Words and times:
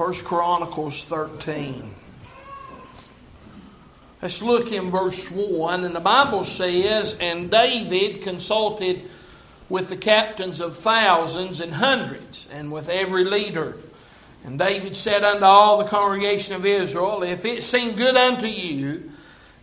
1 0.00 0.14
Chronicles 0.24 1.04
13. 1.04 1.94
Let's 4.22 4.40
look 4.40 4.72
in 4.72 4.90
verse 4.90 5.30
1. 5.30 5.84
And 5.84 5.94
the 5.94 6.00
Bible 6.00 6.44
says, 6.44 7.18
And 7.20 7.50
David 7.50 8.22
consulted 8.22 9.10
with 9.68 9.90
the 9.90 9.98
captains 9.98 10.58
of 10.58 10.78
thousands 10.78 11.60
and 11.60 11.74
hundreds, 11.74 12.48
and 12.50 12.72
with 12.72 12.88
every 12.88 13.24
leader. 13.24 13.76
And 14.42 14.58
David 14.58 14.96
said 14.96 15.22
unto 15.22 15.44
all 15.44 15.76
the 15.76 15.84
congregation 15.84 16.54
of 16.54 16.64
Israel, 16.64 17.22
If 17.22 17.44
it 17.44 17.62
seem 17.62 17.94
good 17.94 18.16
unto 18.16 18.46
you, 18.46 19.10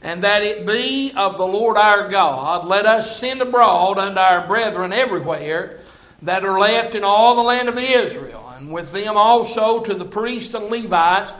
and 0.04 0.24
that 0.24 0.44
it 0.44 0.68
be 0.68 1.14
of 1.18 1.38
the 1.38 1.48
Lord 1.48 1.78
our 1.78 2.08
God, 2.10 2.68
let 2.68 2.86
us 2.86 3.20
send 3.20 3.42
abroad 3.42 3.98
unto 3.98 4.20
our 4.20 4.46
brethren 4.46 4.94
everywhere 4.94 5.80
that 6.22 6.46
are 6.46 6.60
left 6.60 6.94
in 6.94 7.04
all 7.04 7.36
the 7.36 7.42
land 7.42 7.70
of 7.70 7.80
Israel, 7.80 8.47
and 8.58 8.74
with 8.74 8.92
them 8.92 9.16
also 9.16 9.82
to 9.84 9.94
the 9.94 10.06
priests 10.06 10.54
and 10.54 10.66
Levites 10.66 11.32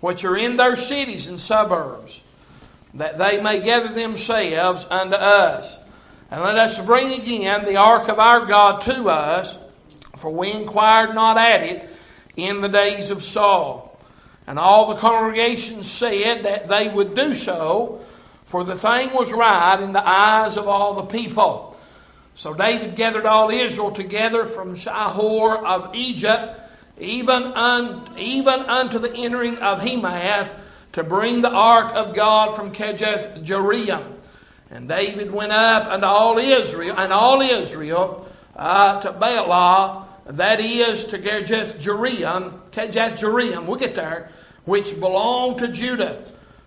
which 0.00 0.24
are 0.24 0.36
in 0.36 0.56
their 0.56 0.74
cities 0.74 1.28
and 1.28 1.38
suburbs, 1.38 2.20
that 2.94 3.18
they 3.18 3.40
may 3.40 3.60
gather 3.60 3.92
themselves 3.92 4.86
unto 4.90 5.14
us. 5.14 5.78
And 6.30 6.42
let 6.42 6.56
us 6.56 6.78
bring 6.78 7.12
again 7.12 7.64
the 7.64 7.76
ark 7.76 8.08
of 8.08 8.18
our 8.18 8.46
God 8.46 8.80
to 8.82 9.08
us, 9.08 9.58
for 10.16 10.32
we 10.32 10.50
inquired 10.50 11.14
not 11.14 11.36
at 11.36 11.62
it 11.62 11.88
in 12.36 12.62
the 12.62 12.68
days 12.68 13.10
of 13.10 13.22
Saul. 13.22 13.96
And 14.46 14.58
all 14.58 14.92
the 14.92 15.00
congregation 15.00 15.84
said 15.84 16.42
that 16.44 16.68
they 16.68 16.88
would 16.88 17.14
do 17.14 17.34
so, 17.34 18.00
for 18.44 18.64
the 18.64 18.76
thing 18.76 19.12
was 19.12 19.32
right 19.32 19.78
in 19.80 19.92
the 19.92 20.06
eyes 20.06 20.56
of 20.56 20.66
all 20.66 20.94
the 20.94 21.04
people. 21.04 21.78
So 22.34 22.54
David 22.54 22.96
gathered 22.96 23.26
all 23.26 23.50
Israel 23.50 23.90
together 23.90 24.46
from 24.46 24.74
Shihor 24.74 25.62
of 25.64 25.94
Egypt, 25.94 26.58
even, 27.02 27.42
un, 27.42 28.08
even 28.16 28.60
unto 28.60 28.98
the 28.98 29.12
entering 29.12 29.58
of 29.58 29.80
Hemath, 29.80 30.50
to 30.92 31.02
bring 31.02 31.42
the 31.42 31.50
ark 31.50 31.92
of 31.94 32.14
God 32.14 32.54
from 32.54 32.72
Kirjath 32.72 33.44
Jearim. 33.44 34.04
And 34.70 34.88
David 34.88 35.30
went 35.30 35.52
up 35.52 35.86
unto 35.88 36.06
all 36.06 36.38
Israel, 36.38 36.94
and 36.98 37.12
all 37.12 37.40
Israel 37.40 38.26
uh, 38.56 39.00
to 39.00 39.12
Baalah, 39.12 40.06
that 40.26 40.60
is 40.60 41.04
to 41.06 41.18
Kirjath 41.18 41.76
Jearim, 41.76 42.60
Kirjath 42.70 43.18
Jearim, 43.18 43.66
we'll 43.66 43.78
get 43.78 43.94
there, 43.94 44.30
which 44.64 44.98
belonged 45.00 45.58
to 45.58 45.68
Judah, 45.68 46.24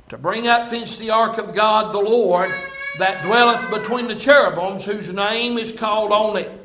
to 0.10 0.18
bring 0.18 0.48
up 0.48 0.70
thence 0.70 0.98
the 0.98 1.12
ark 1.12 1.38
of 1.38 1.56
God 1.56 1.94
the 1.94 2.00
Lord, 2.00 2.54
that 3.00 3.24
dwelleth 3.26 3.70
between 3.72 4.08
the 4.08 4.16
cherubims, 4.16 4.84
whose 4.84 5.10
name 5.10 5.58
is 5.58 5.72
called 5.72 6.12
on 6.12 6.38
it. 6.38 6.65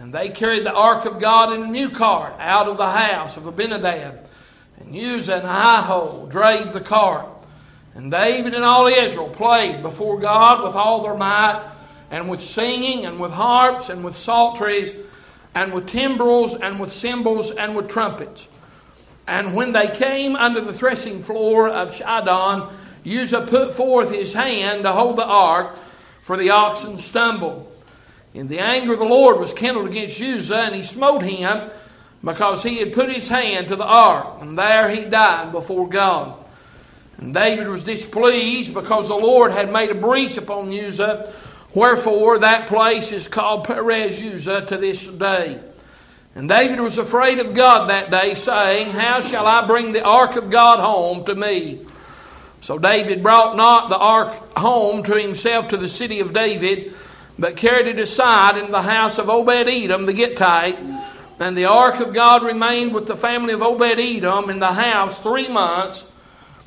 And 0.00 0.14
they 0.14 0.30
carried 0.30 0.64
the 0.64 0.72
ark 0.72 1.04
of 1.04 1.18
God 1.18 1.52
in 1.52 1.62
a 1.62 1.66
new 1.66 1.90
cart 1.90 2.34
out 2.38 2.68
of 2.68 2.78
the 2.78 2.88
house 2.88 3.36
of 3.36 3.46
Abinadab. 3.46 4.26
And 4.78 4.96
Uzzah 4.96 5.36
and 5.36 5.44
Ahio 5.46 6.26
drave 6.30 6.72
the 6.72 6.80
cart. 6.80 7.28
And 7.92 8.10
David 8.10 8.54
and 8.54 8.64
all 8.64 8.86
Israel 8.86 9.28
played 9.28 9.82
before 9.82 10.18
God 10.18 10.62
with 10.64 10.74
all 10.74 11.02
their 11.02 11.14
might, 11.14 11.70
and 12.10 12.30
with 12.30 12.40
singing, 12.40 13.04
and 13.04 13.20
with 13.20 13.30
harps, 13.30 13.90
and 13.90 14.02
with 14.02 14.16
psalteries, 14.16 14.94
and 15.54 15.74
with 15.74 15.86
timbrels, 15.86 16.54
and 16.54 16.80
with 16.80 16.90
cymbals, 16.90 17.50
and 17.50 17.76
with 17.76 17.88
trumpets. 17.88 18.48
And 19.26 19.54
when 19.54 19.72
they 19.72 19.88
came 19.88 20.34
under 20.34 20.62
the 20.62 20.72
threshing 20.72 21.20
floor 21.20 21.68
of 21.68 21.92
Chidon, 21.92 22.72
Uzzah 23.06 23.46
put 23.46 23.70
forth 23.70 24.14
his 24.14 24.32
hand 24.32 24.84
to 24.84 24.92
hold 24.92 25.18
the 25.18 25.26
ark, 25.26 25.76
for 26.22 26.38
the 26.38 26.48
oxen 26.48 26.96
stumbled. 26.96 27.69
And 28.34 28.48
the 28.48 28.60
anger 28.60 28.92
of 28.92 28.98
the 28.98 29.04
Lord 29.04 29.38
was 29.40 29.52
kindled 29.52 29.88
against 29.88 30.20
Uzzah, 30.20 30.54
and 30.56 30.74
he 30.74 30.84
smote 30.84 31.22
him 31.22 31.70
because 32.24 32.62
he 32.62 32.78
had 32.78 32.92
put 32.92 33.10
his 33.10 33.28
hand 33.28 33.68
to 33.68 33.76
the 33.76 33.84
ark, 33.86 34.38
and 34.40 34.56
there 34.56 34.88
he 34.88 35.04
died 35.04 35.52
before 35.52 35.88
God. 35.88 36.36
And 37.18 37.34
David 37.34 37.68
was 37.68 37.84
displeased 37.84 38.72
because 38.72 39.08
the 39.08 39.14
Lord 39.14 39.52
had 39.52 39.72
made 39.72 39.90
a 39.90 39.94
breach 39.94 40.36
upon 40.36 40.72
Uzzah, 40.72 41.32
wherefore 41.74 42.38
that 42.38 42.66
place 42.68 43.12
is 43.12 43.28
called 43.28 43.64
Perez 43.64 44.22
Uzzah 44.22 44.66
to 44.66 44.76
this 44.76 45.06
day. 45.06 45.60
And 46.34 46.48
David 46.48 46.80
was 46.80 46.98
afraid 46.98 47.40
of 47.40 47.54
God 47.54 47.90
that 47.90 48.10
day, 48.10 48.34
saying, 48.36 48.90
How 48.90 49.20
shall 49.20 49.46
I 49.46 49.66
bring 49.66 49.92
the 49.92 50.04
ark 50.04 50.36
of 50.36 50.50
God 50.50 50.78
home 50.78 51.24
to 51.24 51.34
me? 51.34 51.80
So 52.60 52.78
David 52.78 53.22
brought 53.22 53.56
not 53.56 53.88
the 53.88 53.98
ark 53.98 54.56
home 54.56 55.02
to 55.04 55.14
himself 55.14 55.68
to 55.68 55.76
the 55.76 55.88
city 55.88 56.20
of 56.20 56.32
David, 56.32 56.94
but 57.38 57.56
carried 57.56 57.86
it 57.86 57.98
aside 57.98 58.56
in 58.56 58.70
the 58.70 58.82
house 58.82 59.18
of 59.18 59.28
Obed 59.28 59.68
Edom 59.68 60.06
the 60.06 60.12
Gittite. 60.12 60.78
And 61.38 61.56
the 61.56 61.64
ark 61.64 62.00
of 62.00 62.12
God 62.12 62.42
remained 62.42 62.92
with 62.92 63.06
the 63.06 63.16
family 63.16 63.54
of 63.54 63.62
Obed 63.62 63.98
Edom 63.98 64.50
in 64.50 64.58
the 64.58 64.72
house 64.72 65.20
three 65.20 65.48
months. 65.48 66.04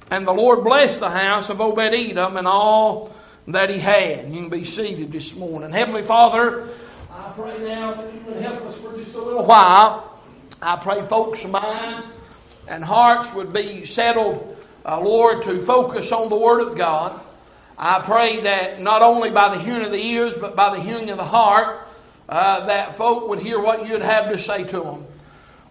And 0.09 0.27
the 0.27 0.33
Lord 0.33 0.63
blessed 0.63 0.99
the 0.99 1.09
house 1.09 1.49
of 1.49 1.61
Obed 1.61 1.79
Edom 1.79 2.37
and 2.37 2.47
all 2.47 3.13
that 3.47 3.69
he 3.69 3.77
had. 3.77 4.29
You 4.29 4.41
can 4.41 4.49
be 4.49 4.63
seated 4.63 5.11
this 5.11 5.35
morning. 5.35 5.71
Heavenly 5.71 6.01
Father, 6.01 6.67
I 7.11 7.31
pray 7.35 7.59
now 7.59 7.93
that 7.93 8.13
you 8.13 8.19
would 8.21 8.37
help 8.37 8.61
us 8.61 8.75
for 8.77 8.95
just 8.97 9.13
a 9.13 9.21
little 9.21 9.45
while. 9.45 10.19
I 10.61 10.77
pray 10.77 11.05
folks' 11.07 11.45
minds 11.45 12.07
and 12.67 12.83
hearts 12.83 13.33
would 13.33 13.51
be 13.53 13.85
settled 13.85 14.53
uh, 14.85 14.99
Lord, 14.99 15.43
to 15.43 15.59
focus 15.59 16.11
on 16.11 16.29
the 16.29 16.35
Word 16.35 16.61
of 16.61 16.75
God. 16.77 17.19
I 17.85 17.99
pray 17.99 18.39
that 18.39 18.79
not 18.79 19.01
only 19.01 19.29
by 19.29 19.53
the 19.53 19.61
hearing 19.61 19.83
of 19.83 19.91
the 19.91 20.01
ears, 20.01 20.37
but 20.37 20.55
by 20.55 20.73
the 20.73 20.81
hearing 20.81 21.09
of 21.09 21.17
the 21.17 21.25
heart, 21.25 21.85
uh, 22.29 22.65
that 22.67 22.95
folk 22.95 23.27
would 23.27 23.39
hear 23.39 23.59
what 23.59 23.85
you'd 23.85 24.01
have 24.01 24.31
to 24.31 24.37
say 24.37 24.63
to 24.63 24.79
them. 24.79 25.05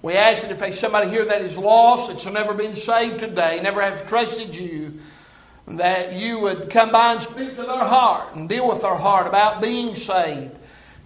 We 0.03 0.13
ask 0.13 0.43
that 0.43 0.51
if 0.51 0.59
there's 0.59 0.79
somebody 0.79 1.09
here 1.09 1.25
that 1.25 1.41
is 1.41 1.57
lost, 1.57 2.09
that's 2.09 2.27
never 2.27 2.53
been 2.53 2.77
saved 2.77 3.21
today, 3.21 3.61
never 3.63 3.81
has 3.81 4.03
trusted 4.03 4.55
you, 4.55 4.99
that 5.67 6.13
you 6.13 6.39
would 6.41 6.69
come 6.69 6.93
by 6.93 7.15
and 7.15 7.23
speak 7.23 7.57
to 7.57 7.63
their 7.63 7.79
heart 7.79 8.35
and 8.37 8.47
deal 8.47 8.69
with 8.69 8.83
their 8.83 8.95
heart 8.95 9.27
about 9.27 9.63
being 9.63 9.97
saved. 9.97 10.55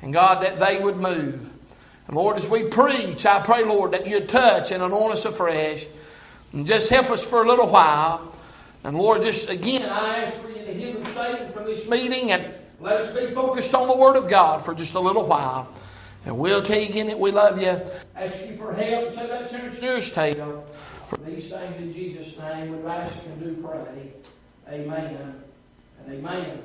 And 0.02 0.12
God, 0.12 0.42
that 0.42 0.58
they 0.58 0.80
would 0.82 0.96
move. 0.96 1.52
And 2.08 2.16
Lord, 2.16 2.36
as 2.36 2.48
we 2.48 2.64
preach, 2.64 3.24
I 3.24 3.44
pray, 3.44 3.62
Lord, 3.62 3.92
that 3.92 4.08
you'd 4.08 4.28
touch 4.28 4.72
and 4.72 4.82
anoint 4.82 5.12
us 5.12 5.24
afresh. 5.24 5.86
And 6.52 6.66
just 6.66 6.90
help 6.90 7.10
us 7.10 7.24
for 7.24 7.44
a 7.44 7.46
little 7.46 7.68
while. 7.68 8.34
And 8.82 8.98
Lord, 8.98 9.22
just 9.22 9.48
again, 9.48 9.88
I 9.88 10.24
ask 10.24 10.34
for 10.38 10.50
you 10.50 10.55
hinder 10.76 11.04
Satan 11.10 11.52
from 11.52 11.64
this 11.64 11.88
meeting 11.88 12.30
and 12.30 12.52
let 12.80 13.00
us 13.00 13.18
be 13.18 13.34
focused 13.34 13.74
on 13.74 13.88
the 13.88 13.96
Word 13.96 14.16
of 14.16 14.28
God 14.28 14.64
for 14.64 14.74
just 14.74 14.94
a 14.94 15.00
little 15.00 15.26
while. 15.26 15.68
And 16.26 16.38
we'll 16.38 16.62
tell 16.62 16.78
you 16.78 16.88
again 16.88 17.06
that 17.06 17.18
we 17.18 17.30
love 17.30 17.60
you. 17.60 17.80
Ask 18.14 18.46
you 18.46 18.56
for 18.56 18.74
help. 18.74 19.10
Say 19.12 19.26
that 19.26 19.48
sinner's 19.48 19.80
nearest 19.80 20.12
table. 20.12 20.66
For 21.08 21.18
these 21.18 21.50
things 21.50 21.76
in 21.78 21.92
Jesus' 21.92 22.36
name, 22.38 22.82
we 22.82 22.88
ask 22.88 23.14
and 23.26 23.40
do 23.40 23.62
pray. 23.62 24.12
Amen. 24.68 25.40
And 26.04 26.14
amen. 26.14 26.62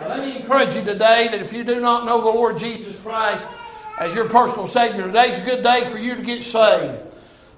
Now, 0.00 0.08
let 0.08 0.20
me 0.20 0.36
encourage 0.36 0.74
you 0.74 0.82
today 0.82 1.28
that 1.30 1.40
if 1.40 1.52
you 1.52 1.62
do 1.62 1.80
not 1.80 2.06
know 2.06 2.22
the 2.22 2.28
Lord 2.28 2.58
Jesus 2.58 2.96
Christ 2.96 3.46
as 4.00 4.14
your 4.14 4.28
personal 4.28 4.66
Savior, 4.66 5.06
today's 5.06 5.38
a 5.38 5.42
good 5.42 5.62
day 5.62 5.84
for 5.84 5.98
you 5.98 6.16
to 6.16 6.22
get 6.22 6.42
saved. 6.42 6.98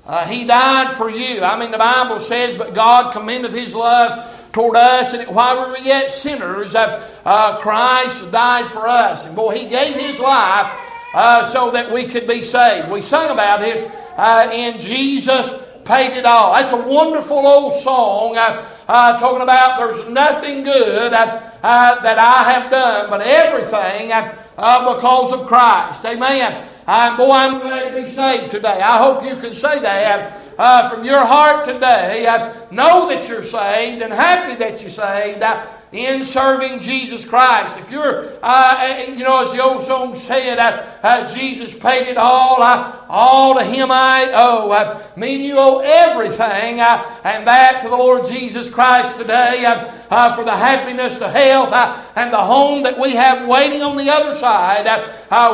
Uh, 0.04 0.26
he 0.26 0.44
died 0.44 0.96
for 0.96 1.08
you. 1.08 1.42
I 1.42 1.58
mean, 1.58 1.70
the 1.70 1.78
Bible 1.78 2.20
says, 2.20 2.54
but 2.54 2.74
God 2.74 3.12
commendeth 3.12 3.54
His 3.54 3.74
love 3.74 4.33
toward 4.54 4.76
us, 4.76 5.12
and 5.12 5.28
while 5.34 5.66
we 5.66 5.72
were 5.72 5.78
yet 5.78 6.10
sinners, 6.10 6.76
uh, 6.76 7.06
uh, 7.24 7.58
Christ 7.58 8.30
died 8.30 8.70
for 8.70 8.86
us. 8.86 9.26
And 9.26 9.36
boy, 9.36 9.56
He 9.56 9.66
gave 9.68 9.96
His 9.96 10.20
life 10.20 10.72
uh, 11.12 11.44
so 11.44 11.72
that 11.72 11.92
we 11.92 12.04
could 12.04 12.26
be 12.26 12.42
saved. 12.42 12.88
We 12.88 13.02
sung 13.02 13.30
about 13.30 13.62
it 13.62 13.90
uh, 14.16 14.48
in 14.52 14.80
Jesus 14.80 15.52
Paid 15.84 16.16
It 16.16 16.24
All. 16.24 16.54
That's 16.54 16.72
a 16.72 16.76
wonderful 16.76 17.38
old 17.38 17.72
song 17.72 18.36
uh, 18.38 19.18
talking 19.18 19.42
about 19.42 19.76
there's 19.76 20.08
nothing 20.08 20.62
good 20.62 21.12
that 21.12 21.52
I 21.62 22.52
have 22.52 22.70
done, 22.70 23.10
but 23.10 23.22
everything 23.22 24.08
because 24.56 25.32
of 25.32 25.46
Christ. 25.46 26.04
Amen. 26.04 26.68
I'm, 26.86 27.16
boy, 27.16 27.30
I'm 27.32 27.60
glad 27.60 27.92
to 27.92 28.02
be 28.02 28.08
saved 28.08 28.50
today. 28.50 28.80
I 28.80 28.98
hope 28.98 29.24
you 29.24 29.36
can 29.36 29.54
say 29.54 29.80
that 29.80 30.43
uh, 30.58 30.88
from 30.88 31.04
your 31.04 31.24
heart 31.24 31.66
today. 31.66 32.26
Uh, 32.26 32.54
know 32.70 33.08
that 33.08 33.28
you're 33.28 33.42
saved 33.42 34.02
and 34.02 34.12
happy 34.12 34.54
that 34.56 34.80
you're 34.80 34.90
saved. 34.90 35.42
Uh, 35.42 35.66
in 35.94 36.24
serving 36.24 36.80
Jesus 36.80 37.24
Christ. 37.24 37.78
If 37.78 37.90
you're, 37.90 38.32
uh, 38.42 39.04
you 39.06 39.22
know, 39.22 39.44
as 39.44 39.52
the 39.52 39.62
old 39.62 39.80
song 39.80 40.16
said, 40.16 40.58
uh, 40.58 40.84
uh, 41.04 41.32
Jesus 41.32 41.72
paid 41.72 42.08
it 42.08 42.16
all, 42.16 42.60
uh, 42.60 43.00
all 43.08 43.54
to 43.54 43.62
Him 43.62 43.92
I 43.92 44.28
owe. 44.34 44.72
Uh, 44.72 45.00
me 45.14 45.36
and 45.36 45.44
you 45.44 45.54
owe 45.56 45.78
everything, 45.78 46.80
uh, 46.80 47.20
and 47.22 47.46
that 47.46 47.82
to 47.82 47.88
the 47.88 47.96
Lord 47.96 48.26
Jesus 48.26 48.68
Christ 48.68 49.16
today 49.16 49.64
uh, 49.64 50.34
for 50.34 50.44
the 50.44 50.56
happiness, 50.56 51.18
the 51.18 51.30
health, 51.30 51.72
and 52.16 52.32
the 52.32 52.38
home 52.38 52.82
that 52.82 52.98
we 52.98 53.12
have 53.12 53.46
waiting 53.46 53.82
on 53.82 53.96
the 53.96 54.10
other 54.10 54.34
side. 54.34 54.86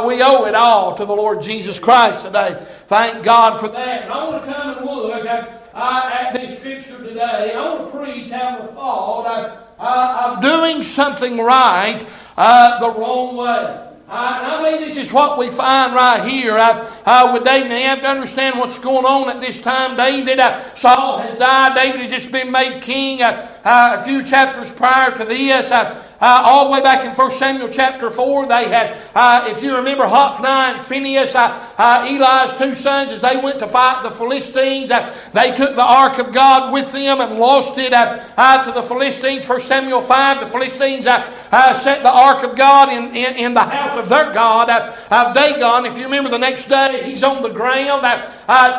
we 0.07 0.23
owe 0.23 0.47
it 0.47 0.55
all 0.55 0.95
to 0.97 1.05
the 1.05 1.15
Lord 1.15 1.43
Jesus 1.43 1.79
Christ 1.79 2.25
today. 2.25 2.57
Thank 2.87 3.23
God 3.23 3.61
for 3.61 3.69
that. 3.69 4.05
And 4.05 4.13
I 4.13 4.27
want 4.27 4.45
to 4.47 4.53
come 4.53 4.79
and 4.79 4.87
look 4.87 5.27
at, 5.27 5.71
at 5.75 6.33
this 6.33 6.59
scripture 6.59 6.97
today. 7.05 7.53
I 7.55 7.75
want 7.75 7.93
to 7.93 7.99
preach 7.99 8.33
out 8.33 8.61
of 8.61 8.69
the 8.69 8.73
thought 8.73 9.67
uh, 9.81 10.33
of 10.37 10.43
doing 10.43 10.83
something 10.83 11.39
right 11.39 12.07
uh, 12.37 12.79
the 12.81 12.99
wrong 12.99 13.37
way. 13.37 13.87
Uh, 14.09 14.59
I 14.59 14.63
believe 14.63 14.81
this 14.81 14.97
is 14.97 15.13
what 15.13 15.39
we 15.39 15.51
find 15.51 15.95
right 15.95 16.29
here 16.29 16.59
uh, 16.59 16.91
uh, 17.07 17.31
with 17.33 17.45
David. 17.45 17.69
Now, 17.69 17.77
you 17.77 17.85
have 17.85 18.01
to 18.01 18.09
understand 18.09 18.59
what's 18.59 18.77
going 18.77 19.05
on 19.05 19.31
at 19.31 19.41
this 19.41 19.61
time. 19.61 19.97
David, 19.97 20.41
uh, 20.41 20.75
Saul 20.75 21.19
has 21.19 21.39
died. 21.39 21.77
David 21.77 22.01
has 22.01 22.11
just 22.11 22.33
been 22.33 22.51
made 22.51 22.83
king 22.83 23.23
uh, 23.23 23.49
uh, 23.65 23.99
a 24.01 24.03
few 24.03 24.25
chapters 24.25 24.73
prior 24.73 25.17
to 25.17 25.25
this. 25.25 25.71
Uh, 25.71 26.03
all 26.21 26.67
the 26.67 26.73
way 26.73 26.83
back 26.83 27.05
in 27.05 27.13
1 27.13 27.31
Samuel 27.33 27.69
chapter 27.69 28.11
4, 28.11 28.47
they 28.47 28.69
had, 28.69 28.99
uh, 29.15 29.47
if 29.49 29.63
you 29.63 29.75
remember, 29.75 30.07
Hophni 30.07 30.49
and 30.49 30.87
Phinehas, 30.87 31.35
uh, 31.35 31.75
uh, 31.79 32.07
Eli's 32.07 32.53
two 32.59 32.75
sons, 32.75 33.13
as 33.13 33.21
they 33.21 33.37
went 33.37 33.59
to 33.61 33.69
fight 33.69 34.03
the 34.03 34.11
Philistines, 34.11 34.91
uh, 34.91 35.15
they 35.33 35.57
took 35.57 35.75
the 35.75 35.83
ark 35.83 36.19
of 36.19 36.33
God 36.33 36.73
with 36.73 36.93
them 36.93 37.21
and 37.21 37.39
lost 37.39 37.79
it 37.79 37.93
uh, 37.93 38.65
to 38.65 38.73
the 38.73 38.83
Philistines. 38.83 39.49
1 39.49 39.61
Samuel 39.61 40.03
5, 40.03 40.41
the 40.41 40.47
Philistines 40.47 41.05
set 41.05 42.03
the 42.03 42.13
ark 42.13 42.45
of 42.45 42.57
God 42.57 42.93
in, 42.93 43.15
in, 43.17 43.37
in 43.37 43.55
the 43.55 43.63
house 43.63 43.99
of 43.99 44.09
their 44.09 44.33
God, 44.33 44.69
of 44.71 45.35
Dagon. 45.35 45.87
If 45.87 45.97
you 45.97 46.05
remember, 46.05 46.31
the 46.31 46.39
next 46.39 46.69
day, 46.69 47.03
he's 47.05 47.23
on 47.23 47.43
the 47.43 47.49
ground 47.49 48.03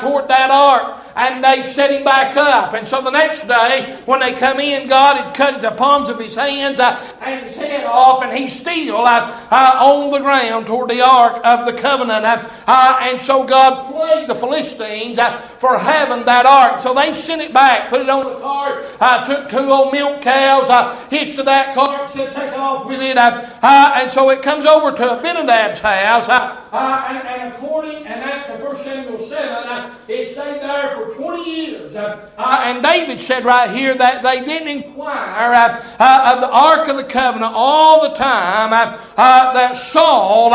toward 0.02 0.28
that 0.28 0.50
ark 0.52 1.01
and 1.16 1.44
they 1.44 1.64
set 1.64 1.92
him 1.92 2.04
back 2.04 2.36
up. 2.38 2.74
And 2.74 2.88
so 2.88 3.02
the 3.02 3.12
next 3.12 3.48
day, 3.48 4.00
when 4.06 4.20
they 4.20 4.34
come 4.34 4.60
in, 4.60 4.88
God 4.88 5.18
had 5.18 5.36
cut 5.36 5.62
the 5.62 5.72
palms 5.72 6.10
of 6.10 6.20
his 6.20 6.36
hands 6.36 6.80
uh, 6.80 7.00
and 7.22 7.46
his 7.46 7.56
head 7.56 7.86
off, 7.86 8.24
and 8.24 8.36
he's 8.38 8.58
still 8.60 8.98
uh, 8.98 9.48
uh, 9.52 9.80
on 9.82 10.12
the 10.12 10.20
ground 10.20 10.68
toward 10.68 10.90
the 10.90 11.02
ark 11.02 11.42
of 11.44 11.66
the 11.66 11.74
covenant. 11.74 12.26
Uh, 12.26 12.48
uh, 12.68 13.00
and 13.04 13.20
so 13.20 13.44
God 13.44 13.94
plagued 13.94 14.30
the 14.30 14.36
Philistines 14.36 15.20
uh, 15.20 15.38
for 15.38 15.78
having 15.78 16.26
that 16.26 16.46
ark. 16.46 16.80
So 16.80 16.94
they 16.94 17.14
sent 17.14 17.42
it 17.42 17.54
back, 17.54 17.90
put 17.90 18.02
it 18.02 18.10
on 18.10 18.26
the 18.26 18.40
cart, 18.40 18.84
took 19.28 19.50
two 19.50 19.70
old 19.72 19.94
milk 19.94 20.22
cows, 20.22 20.68
hitched 21.10 21.36
to 21.36 21.44
that 21.44 21.76
cart, 21.76 22.10
said, 22.10 22.34
take 22.36 22.58
off 22.58 22.88
with 22.88 23.02
it. 23.02 23.18
and 23.18 24.12
so 24.12 24.30
it 24.30 24.42
comes 24.42 24.66
over 24.66 24.92
to 24.96 25.04
Abinadab's 25.04 25.80
house. 25.80 26.30
and, 26.30 27.28
and 27.28 27.54
according, 27.54 28.06
and 28.06 28.22
after 28.22 28.64
1 28.64 28.78
Samuel 28.78 29.18
7, 29.18 29.92
it 30.08 30.28
stayed 30.28 30.62
there 30.62 30.96
for 30.96 31.11
20 31.16 31.50
years. 31.50 31.96
Uh, 31.96 32.30
uh, 32.38 32.62
and 32.66 32.84
David 32.84 33.22
said 33.22 33.46
right 33.46 33.70
here 33.70 33.94
that 33.96 34.24
they 34.24 34.44
didn't 34.44 34.68
inquire 34.68 35.54
uh, 35.54 35.84
uh 36.00 36.34
of 36.36 36.42
the 36.42 36.50
Ark 36.50 36.88
of 36.88 36.98
the 36.98 37.04
Covenant 37.04 37.54
all 37.56 38.08
the 38.08 38.16
time 38.16 38.74
uh, 38.74 38.98
uh, 39.18 39.54
that 39.54 39.76
Saul 39.76 40.50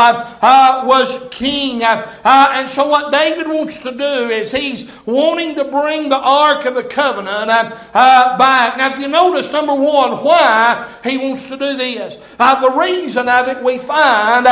was 0.87 1.19
king. 1.31 1.83
and 1.83 2.69
so, 2.69 2.87
what 2.87 3.11
David 3.11 3.47
wants 3.47 3.79
to 3.79 3.91
do 3.91 4.29
is 4.29 4.51
he's 4.51 4.89
wanting 5.05 5.55
to 5.55 5.65
bring 5.65 6.09
the 6.09 6.17
Ark 6.17 6.65
of 6.65 6.75
the 6.75 6.83
Covenant 6.83 7.47
back. 7.47 8.77
Now, 8.77 8.93
if 8.93 8.99
you 8.99 9.07
notice, 9.07 9.51
number 9.51 9.75
one, 9.75 10.11
why 10.23 10.87
he 11.03 11.17
wants 11.17 11.45
to 11.45 11.57
do 11.57 11.77
this. 11.77 12.15
the 12.37 12.73
reason 12.77 13.29
of 13.29 13.47
it 13.47 13.63
we 13.63 13.79
find 13.79 14.47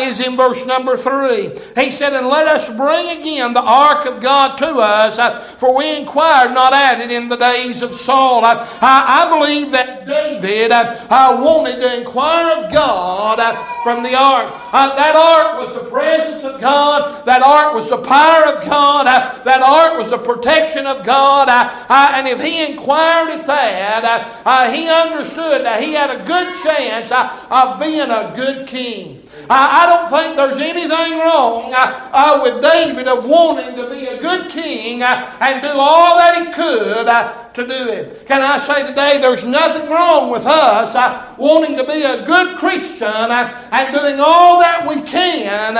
is 0.00 0.20
in 0.20 0.36
verse 0.36 0.64
number 0.66 0.96
three. 0.96 1.52
He 1.76 1.90
said, 1.90 2.14
And 2.14 2.26
let 2.28 2.46
us 2.46 2.68
bring 2.68 3.20
again 3.20 3.54
the 3.54 3.62
Ark 3.62 4.06
of 4.06 4.20
God 4.20 4.56
to 4.58 4.66
us 4.66 5.18
for 5.56 5.76
we 5.76 5.96
inquired 5.96 6.52
not 6.52 6.72
at 6.72 7.00
it 7.00 7.10
in 7.10 7.28
the 7.28 7.36
days 7.36 7.82
of 7.82 7.94
Saul. 7.94 8.44
I, 8.44 8.54
I, 8.80 9.24
I 9.24 9.38
believe 9.38 9.70
that 9.72 10.06
David 10.06 10.72
I, 10.72 10.96
I, 11.10 11.40
wanted 11.40 11.80
to 11.80 11.98
inquire 11.98 12.64
of 12.64 12.72
God 12.72 13.40
uh, 13.40 13.54
from 13.82 14.02
the 14.02 14.14
ark. 14.14 14.52
Uh, 14.72 14.94
that 14.94 15.16
ark 15.16 15.58
was 15.58 15.82
the 15.82 15.90
presence 15.90 16.44
of 16.44 16.60
God. 16.60 17.24
That 17.26 17.42
ark 17.42 17.74
was 17.74 17.88
the 17.88 17.98
power 17.98 18.54
of 18.54 18.64
God. 18.64 19.06
Uh, 19.06 19.42
that 19.44 19.62
ark 19.62 19.98
was 19.98 20.10
the 20.10 20.18
protection 20.18 20.86
of 20.86 21.04
God. 21.04 21.48
and 21.48 22.28
if 22.28 22.42
he 22.42 22.70
inquired 22.70 23.30
at 23.30 23.46
that, 23.46 24.72
he 24.72 24.88
understood 24.88 25.64
that 25.64 25.82
he 25.82 25.92
had 25.92 26.10
a 26.10 26.24
good 26.24 26.54
chance 26.62 27.12
of 27.12 27.80
being 27.80 28.10
a 28.10 28.32
good 28.34 28.66
king. 28.66 29.25
I, 29.48 29.86
don't 29.86 30.10
think 30.10 30.36
there's 30.36 30.58
anything 30.58 31.18
wrong 31.18 31.72
uh, 31.74 32.10
uh, 32.12 32.40
with 32.42 32.62
David 32.62 33.06
of 33.08 33.28
wanting 33.28 33.76
to 33.76 33.90
be 33.90 34.06
a 34.06 34.20
good 34.20 34.50
king 34.50 35.02
uh, 35.02 35.36
and 35.40 35.62
do 35.62 35.68
all 35.68 36.16
that 36.18 36.46
he 36.46 36.52
could 36.52 37.06
uh, 37.06 37.32
to 37.54 37.62
do 37.66 37.88
it. 37.88 38.26
Can 38.26 38.42
I 38.42 38.58
say 38.58 38.86
today 38.86 39.18
there's 39.20 39.44
nothing 39.44 39.88
wrong 39.88 40.30
with 40.30 40.46
us 40.46 40.94
uh, 40.94 41.34
wanting 41.38 41.76
to 41.76 41.84
be 41.84 42.02
a 42.02 42.24
good 42.24 42.58
Christian 42.58 43.06
uh, 43.06 43.68
and 43.72 43.94
doing 43.94 44.20
all 44.20 44.58
that 44.60 44.86
we 44.86 45.02
can 45.02 45.74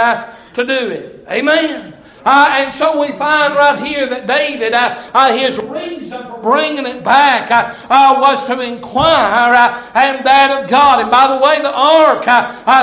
to 0.55 0.65
do 0.65 0.91
it? 0.91 1.25
Amen. 1.31 1.96
Uh, 2.27 2.57
and 2.59 2.73
so 2.73 3.01
we 3.01 3.13
find 3.13 3.55
right 3.55 3.79
here 3.87 4.05
that 4.05 4.27
David, 4.27 4.75
uh, 4.75 5.01
uh, 5.15 5.33
his 5.33 5.61
reason 5.61 6.27
for 6.27 6.43
bringing 6.43 6.85
it 6.85 7.05
back 7.05 7.53
uh, 7.53 7.73
uh, 7.89 8.19
was 8.19 8.45
to 8.49 8.61
inquire 8.61 9.55
uh, 9.55 9.93
and 9.95 10.27
that 10.27 10.51
of 10.51 10.69
God. 10.69 11.03
And 11.03 11.09
by 11.09 11.29
the 11.29 11.39
way, 11.39 11.61
the 11.61 11.73
ark 11.73 12.25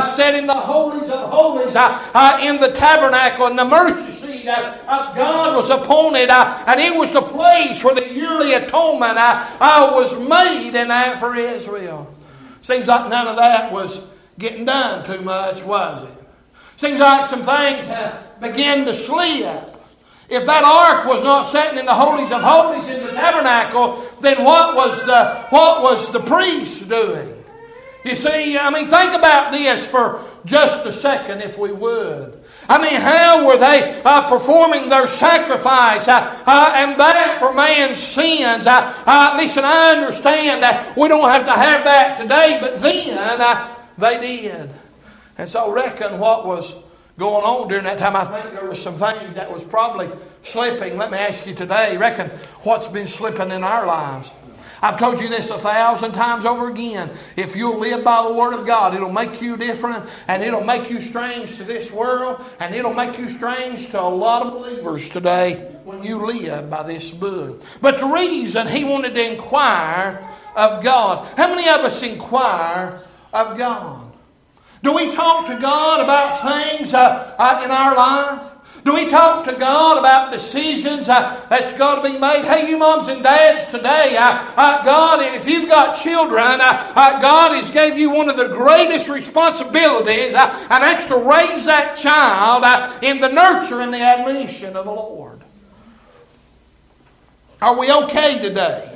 set 0.06 0.36
in 0.36 0.48
the 0.48 0.54
holies 0.54 1.10
of 1.10 1.30
holies 1.30 1.76
in 1.76 2.62
the 2.62 2.72
tabernacle 2.74 3.48
and 3.48 3.60
the 3.60 3.66
mercy 3.66 4.14
seat 4.14 4.48
of 4.48 5.14
God 5.14 5.58
was 5.58 5.70
upon 5.70 6.16
it, 6.16 6.30
and 6.30 6.80
it 6.80 6.98
was 6.98 7.12
the 7.12 7.22
place 7.22 7.84
where 7.84 7.96
the 7.96 8.14
yearly 8.14 8.54
atonement 8.54 9.18
was 9.18 10.18
made 10.18 10.70
in 10.70 10.88
that 10.88 11.20
for 11.20 11.36
Israel. 11.36 12.14
Seems 12.62 12.88
like 12.88 13.10
none 13.10 13.28
of 13.28 13.36
that 13.36 13.74
was 13.74 14.06
getting 14.40 14.64
done 14.64 15.06
too 15.06 15.22
much, 15.22 15.64
was 15.64 16.04
it? 16.04 16.23
Seems 16.76 17.00
like 17.00 17.28
some 17.28 17.44
things 17.44 17.86
began 18.42 18.86
to 18.86 18.94
slip. 18.94 19.74
If 20.30 20.46
that 20.46 20.64
ark 20.64 21.06
was 21.06 21.24
not 21.24 21.44
sitting 21.44 21.78
in 21.78 21.86
the 21.86 21.94
holies 21.94 22.32
of 22.32 22.42
holies 22.42 22.88
in 22.90 23.04
the 23.04 23.12
tabernacle, 23.12 24.04
then 24.22 24.44
what 24.44 24.76
was 24.76 25.04
the 25.06 25.46
what 25.50 25.84
was 25.84 26.12
the 26.12 26.22
priest 26.22 26.88
doing? 26.88 27.44
You 28.04 28.16
see, 28.16 28.58
I 28.58 28.70
mean, 28.70 28.88
think 28.88 29.14
about 29.14 29.52
this 29.52 29.90
for 29.90 30.26
just 30.44 30.86
a 30.86 30.92
second, 30.92 31.42
if 31.42 31.58
we 31.58 31.72
would. 31.72 32.38
I 32.68 32.82
mean, 32.82 33.00
how 33.00 33.46
were 33.48 33.58
they 33.58 34.02
uh, 34.04 34.28
performing 34.28 34.90
their 34.90 35.08
sacrifice 35.08 36.08
uh, 36.08 36.44
uh, 36.46 36.74
and 36.76 37.00
that 37.00 37.40
for 37.40 37.54
man's 37.54 38.00
sins? 38.00 38.66
Uh, 38.66 38.94
uh, 39.06 39.36
listen, 39.38 39.64
I 39.64 39.96
understand 39.96 40.64
that 40.64 40.98
we 40.98 41.08
don't 41.08 41.30
have 41.30 41.46
to 41.46 41.52
have 41.52 41.84
that 41.86 42.18
today, 42.20 42.58
but 42.60 42.82
then 42.82 43.40
uh, 43.40 43.76
they 43.98 44.20
did. 44.20 44.70
And 45.38 45.50
so 45.50 45.72
reckon 45.72 46.20
what 46.20 46.46
was 46.46 46.76
going 47.18 47.44
on 47.44 47.68
during 47.68 47.84
that 47.84 48.00
time. 48.00 48.16
I 48.16 48.26
think 48.26 48.54
there 48.54 48.66
were 48.66 48.76
some 48.76 48.96
things 48.96 49.36
that 49.36 49.52
was 49.52 49.64
probably 49.64 50.10
slipping. 50.42 50.98
Let 50.98 51.12
me 51.12 51.18
ask 51.18 51.46
you 51.46 51.54
today, 51.54 51.98
reckon 51.98 52.30
what's 52.64 52.88
been 52.88 53.08
slipping 53.08 53.52
in 53.52 53.64
our 53.64 53.86
lives? 53.86 54.32
I've 54.82 55.00
told 55.00 55.22
you 55.22 55.30
this 55.30 55.50
a 55.50 55.58
thousand 55.58 56.12
times 56.12 56.46
over 56.46 56.70
again. 56.70 57.10
If 57.38 57.56
you'll 57.56 57.78
live 57.78 58.04
by 58.04 58.28
the 58.28 58.34
Word 58.34 58.54
of 58.54 58.68
God, 58.68 58.94
it'll 58.94 59.14
make 59.14 59.42
you 59.42 59.56
different 59.56 60.10
and 60.28 60.44
it'll 60.44 60.64
make 60.64 60.90
you 60.90 61.00
strange 61.00 61.56
to 61.56 61.64
this 61.64 61.90
world 61.90 62.44
and 62.60 62.76
it'll 62.76 62.94
make 62.94 63.18
you 63.18 63.30
strange 63.30 63.90
to 63.92 64.02
a 64.02 64.04
lot 64.04 64.46
of 64.46 64.54
believers 64.54 65.10
today 65.10 65.72
when 65.86 66.04
you 66.04 66.26
live 66.26 66.70
by 66.70 66.84
this 66.84 67.12
book. 67.12 67.62
But 67.80 68.00
the 68.00 68.08
reason 68.08 68.68
he 68.68 68.84
wanted 68.84 69.16
to 69.16 69.32
inquire 69.32 70.28
of 70.54 70.84
God, 70.84 71.34
how 71.38 71.48
many 71.48 71.70
of 71.70 71.80
us 71.80 72.04
inquire 72.04 73.00
of 73.32 73.58
God? 73.58 74.03
Do 74.84 74.94
we 74.94 75.16
talk 75.16 75.48
to 75.48 75.56
God 75.56 76.02
about 76.02 76.42
things 76.42 76.94
uh, 76.94 77.36
uh, 77.40 77.62
in 77.64 77.72
our 77.72 77.96
life? 77.96 78.50
Do 78.84 78.94
we 78.94 79.08
talk 79.08 79.46
to 79.46 79.54
God 79.54 79.98
about 79.98 80.34
decisions 80.34 81.08
uh, 81.08 81.42
that's 81.50 81.74
got 81.78 82.04
to 82.04 82.12
be 82.12 82.18
made? 82.18 82.44
Hey, 82.44 82.70
you 82.70 82.78
moms 82.78 83.08
and 83.08 83.24
dads 83.24 83.66
today, 83.68 84.18
uh, 84.18 84.44
uh, 84.58 84.84
God, 84.84 85.24
if 85.34 85.48
you've 85.48 85.70
got 85.70 85.96
children, 85.96 86.60
uh, 86.60 86.92
uh, 86.94 87.22
God 87.22 87.56
has 87.56 87.70
gave 87.70 87.98
you 87.98 88.10
one 88.10 88.30
of 88.30 88.36
the 88.36 88.50
greatest 88.50 89.08
responsibilities, 89.08 90.34
uh, 90.34 90.50
and 90.70 90.84
that's 90.84 91.06
to 91.06 91.16
raise 91.16 91.64
that 91.64 91.96
child 91.96 92.66
in 93.02 93.22
the 93.22 93.30
nurture 93.30 93.80
and 93.80 93.94
the 93.94 94.02
admonition 94.02 94.76
of 94.76 94.84
the 94.84 94.92
Lord. 94.92 95.40
Are 97.62 97.80
we 97.80 97.90
okay 97.90 98.42
today? 98.42 98.90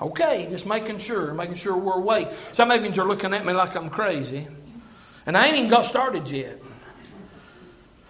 Okay, 0.00 0.46
just 0.50 0.66
making 0.66 0.98
sure, 0.98 1.34
making 1.34 1.56
sure 1.56 1.76
we're 1.76 1.98
awake. 1.98 2.28
Some 2.52 2.70
of 2.70 2.84
you 2.84 3.02
are 3.02 3.06
looking 3.06 3.34
at 3.34 3.44
me 3.44 3.52
like 3.52 3.74
I'm 3.74 3.90
crazy. 3.90 4.46
And 5.30 5.38
I 5.38 5.46
ain't 5.46 5.58
even 5.58 5.70
got 5.70 5.86
started 5.86 6.28
yet. 6.28 6.60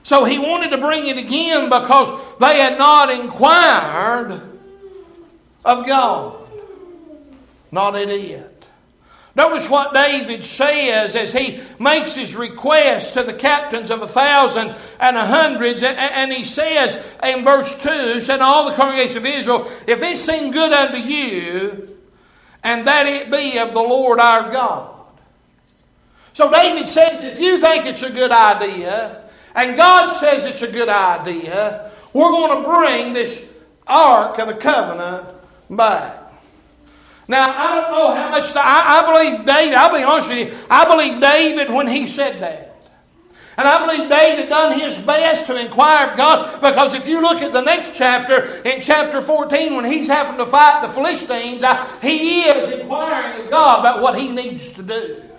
So 0.04 0.24
he 0.24 0.38
wanted 0.38 0.70
to 0.70 0.78
bring 0.78 1.06
it 1.06 1.18
again 1.18 1.64
because 1.66 2.08
they 2.38 2.56
had 2.56 2.78
not 2.78 3.10
inquired 3.10 4.40
of 5.62 5.86
God. 5.86 6.48
Not 7.70 7.94
at 7.94 8.08
it. 8.08 8.64
Notice 9.34 9.68
what 9.68 9.92
David 9.92 10.42
says 10.42 11.14
as 11.14 11.34
he 11.34 11.60
makes 11.78 12.14
his 12.14 12.34
request 12.34 13.12
to 13.12 13.22
the 13.22 13.34
captains 13.34 13.90
of 13.90 14.00
a 14.00 14.08
thousand 14.08 14.74
and 14.98 15.18
a 15.18 15.26
hundreds. 15.26 15.82
And 15.82 16.32
he 16.32 16.46
says 16.46 16.96
in 17.22 17.44
verse 17.44 17.74
2 17.82 18.22
said, 18.22 18.40
All 18.40 18.64
the 18.64 18.74
congregation 18.76 19.18
of 19.18 19.26
Israel, 19.26 19.70
if 19.86 20.02
it 20.02 20.16
seem 20.16 20.52
good 20.52 20.72
unto 20.72 20.96
you, 20.96 21.98
and 22.64 22.86
that 22.86 23.04
it 23.06 23.30
be 23.30 23.58
of 23.58 23.74
the 23.74 23.82
Lord 23.82 24.18
our 24.18 24.50
God. 24.50 24.99
So 26.32 26.50
David 26.50 26.88
says, 26.88 27.22
if 27.22 27.40
you 27.40 27.58
think 27.58 27.86
it's 27.86 28.02
a 28.02 28.10
good 28.10 28.30
idea, 28.30 29.24
and 29.54 29.76
God 29.76 30.10
says 30.10 30.44
it's 30.44 30.62
a 30.62 30.70
good 30.70 30.88
idea, 30.88 31.90
we're 32.12 32.30
going 32.30 32.62
to 32.62 32.68
bring 32.68 33.12
this 33.12 33.44
Ark 33.86 34.38
of 34.38 34.48
the 34.48 34.54
Covenant 34.54 35.26
back. 35.68 36.20
Now, 37.28 37.54
I 37.56 37.80
don't 37.80 37.92
know 37.92 38.14
how 38.14 38.30
much, 38.30 38.52
the, 38.52 38.60
I, 38.60 39.00
I 39.00 39.06
believe 39.06 39.46
David, 39.46 39.74
I'll 39.74 39.96
be 39.96 40.02
honest 40.02 40.28
with 40.28 40.48
you, 40.48 40.66
I 40.68 40.84
believe 40.84 41.20
David 41.20 41.72
when 41.72 41.86
he 41.86 42.06
said 42.06 42.40
that. 42.40 42.70
And 43.56 43.68
I 43.68 43.86
believe 43.86 44.08
David 44.08 44.48
done 44.48 44.78
his 44.78 44.96
best 44.98 45.46
to 45.46 45.60
inquire 45.60 46.10
of 46.10 46.16
God 46.16 46.60
because 46.60 46.94
if 46.94 47.06
you 47.06 47.20
look 47.20 47.42
at 47.42 47.52
the 47.52 47.60
next 47.60 47.94
chapter, 47.94 48.46
in 48.62 48.80
chapter 48.80 49.20
14, 49.20 49.76
when 49.76 49.84
he's 49.84 50.08
having 50.08 50.38
to 50.38 50.46
fight 50.46 50.82
the 50.82 50.88
Philistines, 50.88 51.62
uh, 51.62 51.86
he 52.00 52.42
is 52.42 52.80
inquiring 52.80 53.44
of 53.44 53.50
God 53.50 53.80
about 53.80 54.02
what 54.02 54.18
he 54.18 54.30
needs 54.30 54.70
to 54.70 54.82
do. 54.82 55.29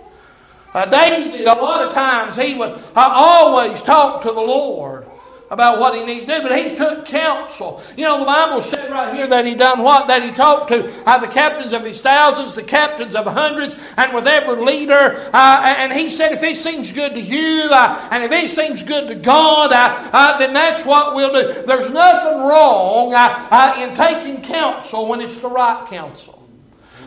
Uh, 0.74 0.86
David, 0.86 1.42
a 1.42 1.54
lot 1.54 1.86
of 1.86 1.94
times, 1.94 2.36
he 2.36 2.56
would 2.56 2.72
uh, 2.72 3.10
always 3.14 3.82
talk 3.82 4.22
to 4.22 4.30
the 4.30 4.42
Lord 4.42 5.06
about 5.52 5.80
what 5.80 5.94
he 5.94 6.06
needed 6.06 6.30
to 6.30 6.38
do, 6.38 6.44
but 6.44 6.58
he 6.58 6.76
took 6.78 7.06
counsel. 7.06 7.84
You 7.98 8.06
know, 8.06 8.20
the 8.20 8.26
Bible 8.26 8.62
said 8.62 8.90
right 8.90 9.14
here 9.14 9.28
that 9.28 9.46
he 9.46 9.54
done 9.54 9.84
what? 9.84 10.08
That 10.08 10.24
he 10.24 10.32
talked 10.32 10.70
to 10.70 10.90
uh, 11.06 11.18
the 11.18 11.28
captains 11.28 11.74
of 11.74 11.84
his 11.84 12.02
thousands, 12.02 12.56
the 12.56 12.64
captains 12.64 13.16
of 13.16 13.26
hundreds, 13.26 13.76
and 13.98 14.14
with 14.14 14.28
every 14.28 14.66
leader. 14.66 15.30
Uh, 15.34 15.76
and 15.78 15.92
he 15.92 16.10
said, 16.10 16.32
if 16.32 16.42
it 16.42 16.56
seems 16.56 16.90
good 16.94 17.14
to 17.16 17.20
you, 17.20 17.68
uh, 17.70 18.08
and 18.12 18.24
if 18.24 18.32
it 18.32 18.50
seems 18.50 18.82
good 18.82 19.10
to 19.10 19.16
God, 19.16 19.74
uh, 19.74 20.10
uh, 20.14 20.38
then 20.40 20.54
that's 20.54 20.86
what 20.86 21.16
we'll 21.16 21.34
do. 21.34 21.64
There's 21.64 21.90
nothing 21.90 22.40
wrong 22.48 23.14
uh, 23.14 23.76
in 23.78 23.94
taking 23.94 24.42
counsel 24.42 25.10
when 25.10 25.20
it's 25.20 25.40
the 25.40 25.50
right 25.50 25.86
counsel. 25.90 26.41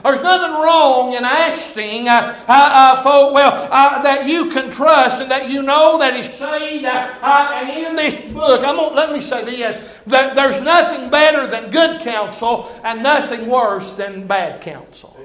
There's 0.05 0.21
nothing 0.21 0.53
wrong 0.53 1.15
in 1.15 1.25
asking 1.25 2.09
uh, 2.09 2.37
uh, 2.47 3.03
uh, 3.03 3.31
well, 3.33 3.69
uh, 3.73 4.03
that 4.03 4.29
you 4.29 4.51
can 4.51 4.71
trust 4.71 5.23
and 5.23 5.31
that 5.31 5.49
you 5.49 5.63
know 5.63 5.99
that 5.99 6.15
is 6.15 6.27
saved. 6.27 6.85
Uh, 6.85 7.09
uh, 7.23 7.51
and 7.55 7.71
in 7.71 7.97
this 7.97 8.31
book, 8.31 8.61
I'm 8.61 8.77
gonna, 8.77 8.95
let 8.95 9.13
me 9.13 9.23
say 9.23 9.43
this: 9.47 9.79
that 10.07 10.35
there's 10.35 10.61
nothing 10.61 11.09
better 11.09 11.47
than 11.47 11.71
good 11.71 12.03
counsel 12.03 12.71
and 12.85 13.03
nothing 13.03 13.49
worse 13.49 13.93
than 13.93 14.27
bad 14.27 14.61
counsel. 14.61 15.17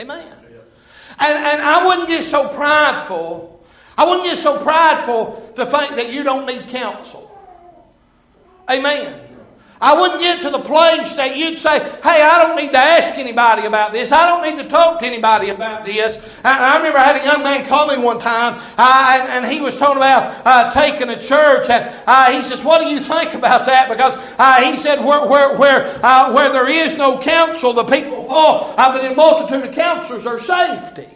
Amen. 0.00 0.20
Amen. 0.22 0.36
And, 1.18 1.38
and 1.38 1.60
I 1.60 1.84
wouldn't 1.84 2.08
get 2.08 2.22
so 2.22 2.48
prideful. 2.50 3.60
I 3.96 4.04
wouldn't 4.04 4.24
get 4.24 4.38
so 4.38 4.62
prideful 4.62 5.52
to 5.56 5.66
think 5.66 5.96
that 5.96 6.12
you 6.12 6.22
don't 6.22 6.46
need 6.46 6.68
counsel. 6.68 7.28
Amen. 8.70 9.27
I 9.80 9.98
wouldn't 9.98 10.20
get 10.20 10.42
to 10.42 10.50
the 10.50 10.58
place 10.58 11.14
that 11.14 11.36
you'd 11.36 11.56
say, 11.56 11.78
hey, 11.78 12.22
I 12.22 12.42
don't 12.42 12.56
need 12.56 12.72
to 12.72 12.78
ask 12.78 13.16
anybody 13.16 13.66
about 13.66 13.92
this. 13.92 14.10
I 14.10 14.26
don't 14.26 14.42
need 14.42 14.60
to 14.62 14.68
talk 14.68 14.98
to 15.00 15.06
anybody 15.06 15.50
about 15.50 15.84
this. 15.84 16.16
And 16.38 16.46
I 16.46 16.76
remember 16.78 16.98
I 16.98 17.04
had 17.04 17.22
a 17.22 17.24
young 17.24 17.42
man 17.44 17.64
call 17.66 17.86
me 17.86 17.96
one 17.96 18.18
time, 18.18 18.60
uh, 18.76 19.20
and, 19.20 19.44
and, 19.44 19.52
he 19.52 19.60
was 19.60 19.76
talking 19.76 19.98
about 19.98 20.44
uh, 20.44 20.72
taking 20.72 21.10
a 21.10 21.20
church. 21.20 21.70
And 21.70 21.94
uh, 22.06 22.32
he 22.32 22.42
says, 22.42 22.64
what 22.64 22.80
do 22.80 22.88
you 22.88 22.98
think 22.98 23.34
about 23.34 23.66
that? 23.66 23.88
Because 23.88 24.16
uh, 24.38 24.62
he 24.62 24.76
said, 24.76 25.04
where, 25.04 25.26
where, 25.28 25.56
where, 25.56 25.98
uh, 26.02 26.32
where 26.32 26.50
there 26.50 26.68
is 26.68 26.96
no 26.96 27.18
counsel, 27.18 27.72
the 27.72 27.84
people 27.84 28.26
fall. 28.26 28.74
But 28.76 29.04
in 29.04 29.12
a 29.12 29.14
multitude 29.14 29.64
of 29.64 29.74
counselors 29.74 30.26
are 30.26 30.40
safety. 30.40 31.08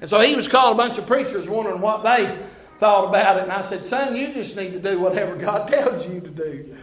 And 0.00 0.08
so 0.08 0.20
he 0.20 0.34
was 0.34 0.48
calling 0.48 0.74
a 0.74 0.76
bunch 0.76 0.98
of 0.98 1.06
preachers 1.06 1.48
wondering 1.48 1.80
what 1.80 2.02
they 2.02 2.38
thought 2.78 3.08
about 3.08 3.36
it. 3.36 3.44
And 3.44 3.52
I 3.52 3.60
said, 3.60 3.84
son, 3.84 4.16
you 4.16 4.32
just 4.32 4.56
need 4.56 4.72
to 4.72 4.80
do 4.80 4.98
whatever 4.98 5.36
God 5.36 5.68
tells 5.68 6.08
you 6.08 6.20
to 6.20 6.30
do. 6.30 6.76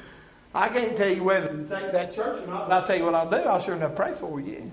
I 0.54 0.68
can't 0.70 0.98
tell 0.98 1.10
you 1.10 1.24
whether 1.24 1.48
to 1.48 1.64
take 1.70 1.92
that 1.92 2.14
church 2.14 2.42
or 2.42 2.48
not, 2.48 2.68
but 2.68 2.76
I'll 2.76 2.88
tell 2.88 2.98
you 2.98 3.04
what 3.04 3.14
I'll 3.14 3.30
do. 3.30 3.38
I'll 3.38 3.60
sure 3.60 3.76
enough 3.76 3.96
pray 3.96 4.14
for 4.14 4.40
you. 4.40 4.72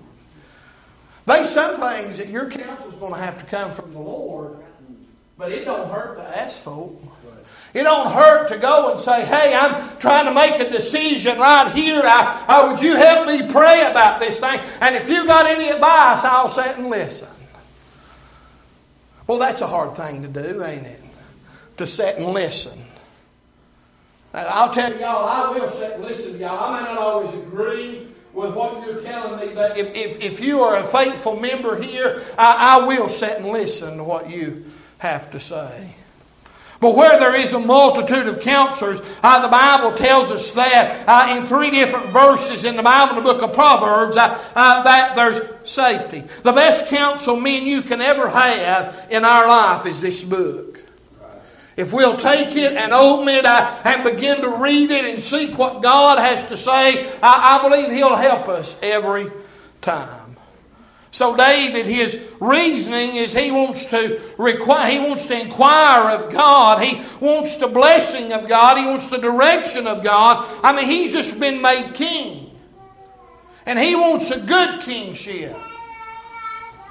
There's 1.25 1.49
some 1.49 1.75
things 1.75 2.17
that 2.17 2.29
your 2.29 2.49
counsel's 2.49 2.95
going 2.95 3.13
to 3.13 3.19
have 3.19 3.37
to 3.37 3.45
come 3.45 3.71
from 3.71 3.93
the 3.93 3.99
Lord, 3.99 4.57
but 5.37 5.51
it 5.51 5.65
don't 5.65 5.89
hurt 5.89 6.17
to 6.17 6.23
ask 6.23 6.59
for. 6.59 6.91
It 7.73 7.83
don't 7.83 8.09
hurt 8.09 8.47
to 8.47 8.57
go 8.57 8.91
and 8.91 8.99
say, 8.99 9.25
hey, 9.25 9.53
I'm 9.53 9.97
trying 9.99 10.25
to 10.25 10.33
make 10.33 10.59
a 10.59 10.69
decision 10.69 11.37
right 11.37 11.71
here. 11.73 12.01
I, 12.03 12.45
I, 12.47 12.65
would 12.65 12.81
you 12.81 12.95
help 12.95 13.27
me 13.27 13.47
pray 13.51 13.85
about 13.85 14.19
this 14.19 14.39
thing? 14.39 14.59
And 14.81 14.95
if 14.95 15.09
you 15.09 15.25
got 15.27 15.45
any 15.45 15.69
advice, 15.69 16.23
I'll 16.23 16.49
sit 16.49 16.77
and 16.77 16.89
listen. 16.89 17.27
Well, 19.27 19.37
that's 19.37 19.61
a 19.61 19.67
hard 19.67 19.95
thing 19.95 20.23
to 20.23 20.29
do, 20.29 20.63
ain't 20.63 20.87
it? 20.87 21.01
To 21.77 21.85
sit 21.85 22.15
and 22.15 22.27
listen. 22.27 22.81
I'll 24.45 24.73
tell 24.73 24.91
y'all, 24.99 25.27
I 25.27 25.57
will 25.57 25.69
sit 25.69 25.93
and 25.93 26.03
listen 26.03 26.33
to 26.33 26.37
y'all. 26.37 26.63
I 26.63 26.79
may 26.79 26.85
not 26.85 26.97
always 26.97 27.33
agree 27.33 28.07
with 28.33 28.53
what 28.53 28.85
you're 28.85 29.01
telling 29.01 29.39
me, 29.39 29.53
but 29.55 29.77
if, 29.77 29.95
if, 29.95 30.21
if 30.21 30.39
you 30.39 30.61
are 30.61 30.75
a 30.75 30.83
faithful 30.83 31.39
member 31.39 31.81
here, 31.81 32.21
I, 32.37 32.79
I 32.79 32.85
will 32.85 33.09
sit 33.09 33.37
and 33.37 33.47
listen 33.47 33.97
to 33.97 34.03
what 34.03 34.29
you 34.29 34.65
have 34.99 35.31
to 35.31 35.39
say. 35.39 35.95
But 36.79 36.95
where 36.95 37.19
there 37.19 37.35
is 37.35 37.53
a 37.53 37.59
multitude 37.59 38.27
of 38.27 38.39
counselors, 38.39 39.01
uh, 39.23 39.41
the 39.41 39.47
Bible 39.47 39.97
tells 39.97 40.29
us 40.29 40.51
that 40.51 41.07
uh, 41.07 41.35
in 41.35 41.45
three 41.45 41.71
different 41.71 42.07
verses 42.07 42.63
in 42.63 42.75
the 42.75 42.83
Bible, 42.83 43.15
the 43.15 43.21
book 43.21 43.41
of 43.41 43.53
Proverbs, 43.53 44.15
uh, 44.15 44.39
uh 44.53 44.83
that 44.83 45.15
there's 45.15 45.41
safety. 45.67 46.23
The 46.43 46.51
best 46.51 46.87
counsel 46.87 47.35
men 47.39 47.65
you 47.65 47.81
can 47.81 48.01
ever 48.01 48.29
have 48.29 49.07
in 49.09 49.25
our 49.25 49.47
life 49.47 49.87
is 49.87 50.01
this 50.01 50.23
book. 50.23 50.76
If 51.77 51.93
we'll 51.93 52.17
take 52.17 52.55
it 52.55 52.73
and 52.73 52.91
open 52.91 53.29
it 53.29 53.45
uh, 53.45 53.81
and 53.85 54.03
begin 54.03 54.41
to 54.41 54.57
read 54.57 54.89
it 54.89 55.05
and 55.05 55.19
seek 55.19 55.57
what 55.57 55.83
God 55.83 56.17
has 56.17 56.43
to 56.45 56.57
say, 56.57 57.07
I, 57.21 57.59
I 57.59 57.69
believe 57.69 57.91
He'll 57.91 58.15
help 58.15 58.49
us 58.49 58.75
every 58.81 59.27
time. 59.79 60.27
So 61.11 61.35
David, 61.35 61.87
his 61.87 62.19
reasoning 62.39 63.15
is 63.15 63.33
he 63.33 63.49
wants 63.49 63.87
to 63.87 64.21
require, 64.37 64.91
he 64.91 64.99
wants 64.99 65.25
to 65.27 65.39
inquire 65.39 66.11
of 66.11 66.31
God. 66.31 66.83
He 66.83 67.01
wants 67.19 67.55
the 67.55 67.67
blessing 67.67 68.33
of 68.33 68.47
God. 68.47 68.77
He 68.77 68.85
wants 68.85 69.09
the 69.09 69.17
direction 69.17 69.87
of 69.87 70.03
God. 70.03 70.45
I 70.63 70.75
mean, 70.75 70.85
he's 70.85 71.13
just 71.13 71.39
been 71.39 71.59
made 71.59 71.95
king. 71.95 72.51
And 73.65 73.79
he 73.79 73.95
wants 73.95 74.29
a 74.29 74.39
good 74.39 74.81
kingship. 74.81 75.55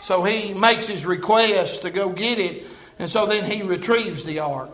So 0.00 0.24
he 0.24 0.54
makes 0.54 0.88
his 0.88 1.06
request 1.06 1.82
to 1.82 1.90
go 1.90 2.08
get 2.08 2.40
it 2.40 2.66
and 2.98 3.10
so 3.10 3.26
then 3.26 3.44
he 3.44 3.62
retrieves 3.62 4.24
the 4.24 4.40
ark. 4.40 4.70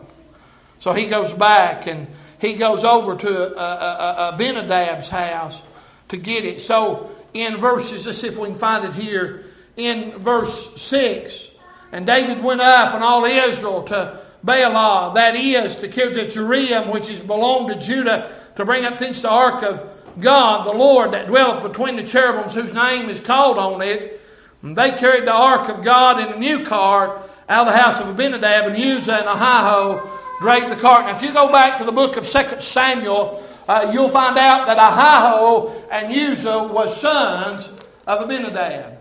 So 0.79 0.93
he 0.93 1.05
goes 1.05 1.31
back 1.31 1.87
and 1.87 2.07
he 2.39 2.53
goes 2.53 2.83
over 2.83 3.15
to 3.15 3.55
uh, 3.55 3.59
uh, 3.59 4.15
uh, 4.17 4.37
Abinadab's 4.37 5.07
house 5.07 5.61
to 6.09 6.17
get 6.17 6.45
it. 6.45 6.61
So 6.61 7.09
in 7.33 7.57
verses, 7.57 8.05
let's 8.05 8.19
see 8.19 8.27
if 8.27 8.37
we 8.37 8.47
can 8.47 8.57
find 8.57 8.85
it 8.85 8.93
here. 8.93 9.45
In 9.75 10.11
verse 10.11 10.79
6, 10.81 11.49
and 11.91 12.05
David 12.05 12.43
went 12.43 12.61
up 12.61 12.93
and 12.93 13.03
all 13.03 13.25
Israel 13.25 13.83
to 13.83 14.19
Baalah, 14.45 15.15
that 15.15 15.35
is, 15.35 15.77
to 15.77 15.87
Kirjath 15.87 16.91
which 16.91 17.09
is 17.09 17.21
belonged 17.21 17.69
to 17.69 17.79
Judah, 17.79 18.31
to 18.55 18.65
bring 18.65 18.85
up 18.85 18.97
thence 18.97 19.21
the 19.21 19.29
ark 19.29 19.63
of 19.63 19.89
God, 20.19 20.65
the 20.65 20.77
Lord 20.77 21.13
that 21.13 21.27
dwelleth 21.27 21.63
between 21.63 21.95
the 21.95 22.03
cherubims, 22.03 22.53
whose 22.53 22.73
name 22.73 23.09
is 23.09 23.21
called 23.21 23.57
on 23.57 23.81
it. 23.81 24.21
And 24.61 24.77
they 24.77 24.91
carried 24.91 25.25
the 25.25 25.33
ark 25.33 25.69
of 25.69 25.83
God 25.83 26.19
in 26.19 26.33
a 26.33 26.37
new 26.37 26.65
cart 26.65 27.29
out 27.49 27.67
of 27.67 27.73
the 27.73 27.79
house 27.79 27.99
of 27.99 28.07
Abinadab, 28.07 28.67
and 28.67 28.77
Uzzah 28.77 29.15
and 29.15 29.27
Ahio 29.27 30.09
draped 30.39 30.69
the 30.69 30.75
cart. 30.75 31.05
Now, 31.05 31.15
if 31.15 31.21
you 31.21 31.33
go 31.33 31.51
back 31.51 31.79
to 31.79 31.85
the 31.85 31.91
book 31.91 32.17
of 32.17 32.27
2 32.27 32.59
Samuel, 32.59 33.43
uh, 33.67 33.91
you'll 33.93 34.09
find 34.09 34.37
out 34.37 34.67
that 34.67 34.77
Ahio 34.77 35.87
and 35.91 36.13
Uzzah 36.13 36.63
was 36.67 36.99
sons 36.99 37.69
of 38.07 38.21
Abinadab, 38.21 38.97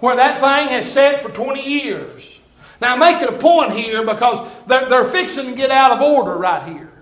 where 0.00 0.16
that 0.16 0.40
thing 0.40 0.68
has 0.68 0.90
sat 0.90 1.20
for 1.20 1.30
20 1.30 1.62
years. 1.62 2.40
Now, 2.80 2.96
make 2.96 3.20
it 3.20 3.28
a 3.28 3.38
point 3.38 3.72
here 3.72 4.04
because 4.04 4.48
they're, 4.66 4.88
they're 4.88 5.04
fixing 5.04 5.46
to 5.46 5.54
get 5.54 5.70
out 5.70 5.92
of 5.92 6.00
order 6.00 6.36
right 6.36 6.68
here. 6.68 6.92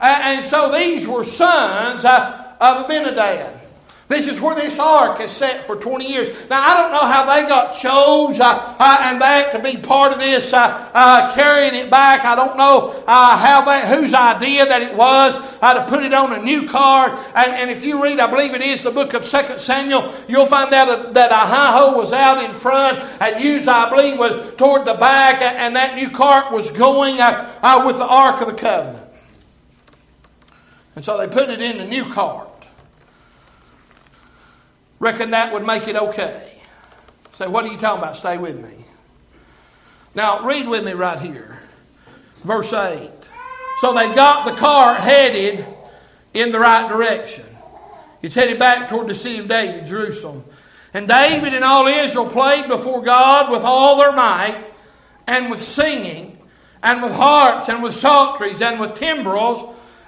And, 0.00 0.38
and 0.38 0.44
so 0.44 0.72
these 0.72 1.06
were 1.06 1.24
sons 1.24 2.04
uh, 2.04 2.54
of 2.60 2.84
Abinadab. 2.84 3.60
This 4.06 4.28
is 4.28 4.38
where 4.38 4.54
this 4.54 4.78
ark 4.78 5.20
is 5.20 5.30
set 5.30 5.64
for 5.64 5.76
20 5.76 6.06
years. 6.06 6.28
Now, 6.50 6.60
I 6.60 6.82
don't 6.82 6.92
know 6.92 7.06
how 7.06 7.24
they 7.24 7.48
got 7.48 7.74
chose 7.74 8.38
uh, 8.38 8.76
uh, 8.78 8.98
and 9.00 9.18
back 9.18 9.52
to 9.52 9.58
be 9.58 9.78
part 9.78 10.12
of 10.12 10.18
this, 10.18 10.52
uh, 10.52 10.90
uh 10.92 11.34
carrying 11.34 11.74
it 11.74 11.90
back. 11.90 12.24
I 12.24 12.34
don't 12.34 12.56
know 12.58 12.90
uh, 13.06 13.36
how 13.38 13.62
that, 13.62 13.88
whose 13.88 14.12
idea 14.12 14.66
that 14.66 14.82
it 14.82 14.94
was 14.94 15.38
uh, 15.62 15.74
to 15.74 15.86
put 15.86 16.04
it 16.04 16.12
on 16.12 16.34
a 16.34 16.42
new 16.42 16.68
cart. 16.68 17.18
And, 17.34 17.52
and, 17.52 17.70
if 17.70 17.82
you 17.82 18.02
read, 18.02 18.20
I 18.20 18.30
believe 18.30 18.52
it 18.52 18.60
is 18.60 18.82
the 18.82 18.90
book 18.90 19.14
of 19.14 19.24
2 19.24 19.58
Samuel, 19.58 20.12
you'll 20.28 20.44
find 20.44 20.72
out 20.74 21.14
that 21.14 21.30
Ahio 21.30 21.96
was 21.96 22.12
out 22.12 22.44
in 22.44 22.52
front 22.52 22.98
and 23.22 23.36
Uzzah, 23.36 23.70
I 23.70 23.90
believe, 23.90 24.18
was 24.18 24.54
toward 24.56 24.84
the 24.84 24.94
back, 24.94 25.40
and 25.40 25.74
that 25.76 25.94
new 25.94 26.10
cart 26.10 26.52
was 26.52 26.70
going 26.70 27.16
with 27.16 27.96
the 27.96 28.06
Ark 28.06 28.42
of 28.42 28.48
the 28.48 28.54
Covenant. 28.54 29.08
And 30.94 31.04
so 31.04 31.18
they 31.18 31.26
put 31.26 31.48
it 31.48 31.60
in 31.60 31.78
the 31.78 31.84
new 31.84 32.12
cart. 32.12 32.48
Reckon 35.04 35.32
that 35.32 35.52
would 35.52 35.66
make 35.66 35.86
it 35.86 35.96
okay. 35.96 36.50
Say, 37.30 37.46
what 37.46 37.66
are 37.66 37.68
you 37.68 37.76
talking 37.76 38.02
about? 38.02 38.16
Stay 38.16 38.38
with 38.38 38.58
me. 38.58 38.86
Now, 40.14 40.46
read 40.46 40.66
with 40.66 40.82
me 40.82 40.92
right 40.92 41.20
here. 41.20 41.60
Verse 42.42 42.72
8. 42.72 43.10
So 43.80 43.92
they 43.92 44.06
got 44.14 44.46
the 44.46 44.56
car 44.56 44.94
headed 44.94 45.66
in 46.32 46.52
the 46.52 46.58
right 46.58 46.88
direction. 46.88 47.44
It's 48.22 48.34
headed 48.34 48.58
back 48.58 48.88
toward 48.88 49.08
the 49.08 49.14
city 49.14 49.40
of 49.40 49.46
David, 49.46 49.86
Jerusalem. 49.86 50.42
And 50.94 51.06
David 51.06 51.52
and 51.52 51.64
all 51.64 51.86
Israel 51.86 52.30
played 52.30 52.66
before 52.66 53.02
God 53.02 53.50
with 53.50 53.62
all 53.62 53.98
their 53.98 54.12
might, 54.12 54.64
and 55.26 55.50
with 55.50 55.60
singing, 55.60 56.38
and 56.82 57.02
with 57.02 57.12
harps, 57.12 57.68
and 57.68 57.82
with 57.82 57.94
psalteries, 57.94 58.62
and 58.62 58.80
with 58.80 58.94
timbrels, 58.94 59.64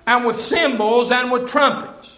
and 0.07 0.25
with 0.25 0.41
cymbals, 0.41 1.11
and 1.11 1.31
with 1.31 1.47
trumpets. 1.50 2.15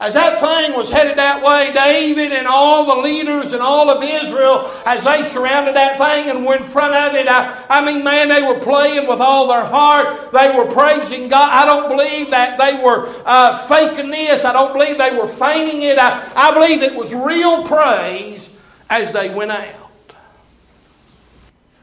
As 0.00 0.14
that 0.14 0.38
thing 0.38 0.76
was 0.76 0.90
headed 0.90 1.18
that 1.18 1.42
way, 1.42 1.72
David 1.72 2.32
and 2.32 2.46
all 2.46 2.86
the 2.86 3.02
leaders 3.02 3.52
and 3.52 3.60
all 3.60 3.90
of 3.90 4.00
Israel, 4.04 4.70
as 4.86 5.02
they 5.02 5.24
surrounded 5.24 5.74
that 5.74 5.98
thing 5.98 6.30
and 6.30 6.46
were 6.46 6.56
in 6.56 6.62
front 6.62 6.94
of 6.94 7.16
it, 7.16 7.26
I, 7.26 7.64
I 7.68 7.84
mean, 7.84 8.04
man, 8.04 8.28
they 8.28 8.42
were 8.42 8.60
playing 8.60 9.08
with 9.08 9.20
all 9.20 9.48
their 9.48 9.64
heart. 9.64 10.30
They 10.30 10.56
were 10.56 10.66
praising 10.66 11.28
God. 11.28 11.52
I 11.52 11.66
don't 11.66 11.88
believe 11.88 12.30
that 12.30 12.58
they 12.58 12.80
were 12.80 13.12
uh, 13.26 13.58
faking 13.66 14.10
this. 14.10 14.44
I 14.44 14.52
don't 14.52 14.72
believe 14.72 14.98
they 14.98 15.16
were 15.18 15.26
feigning 15.26 15.82
it. 15.82 15.98
I, 15.98 16.30
I 16.36 16.54
believe 16.54 16.82
it 16.82 16.94
was 16.94 17.12
real 17.12 17.64
praise 17.64 18.50
as 18.88 19.12
they 19.12 19.34
went 19.34 19.50
out. 19.50 19.87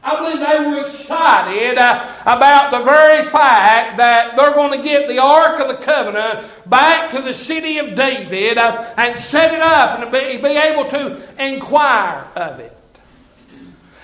I 0.06 0.14
believe 0.14 0.38
they 0.38 0.70
were 0.70 0.80
excited 0.82 1.78
uh, 1.78 2.06
about 2.22 2.70
the 2.70 2.78
very 2.84 3.24
fact 3.24 3.96
that 3.96 4.36
they're 4.36 4.54
going 4.54 4.78
to 4.78 4.84
get 4.86 5.08
the 5.08 5.18
Ark 5.18 5.58
of 5.58 5.66
the 5.66 5.74
Covenant 5.74 6.48
back 6.66 7.10
to 7.10 7.20
the 7.20 7.34
city 7.34 7.78
of 7.78 7.96
David 7.96 8.56
uh, 8.56 8.94
and 8.96 9.18
set 9.18 9.52
it 9.52 9.60
up 9.60 9.98
and 9.98 10.12
be, 10.12 10.36
be 10.36 10.56
able 10.56 10.88
to 10.90 11.20
inquire 11.44 12.24
of 12.36 12.60
it. 12.60 12.72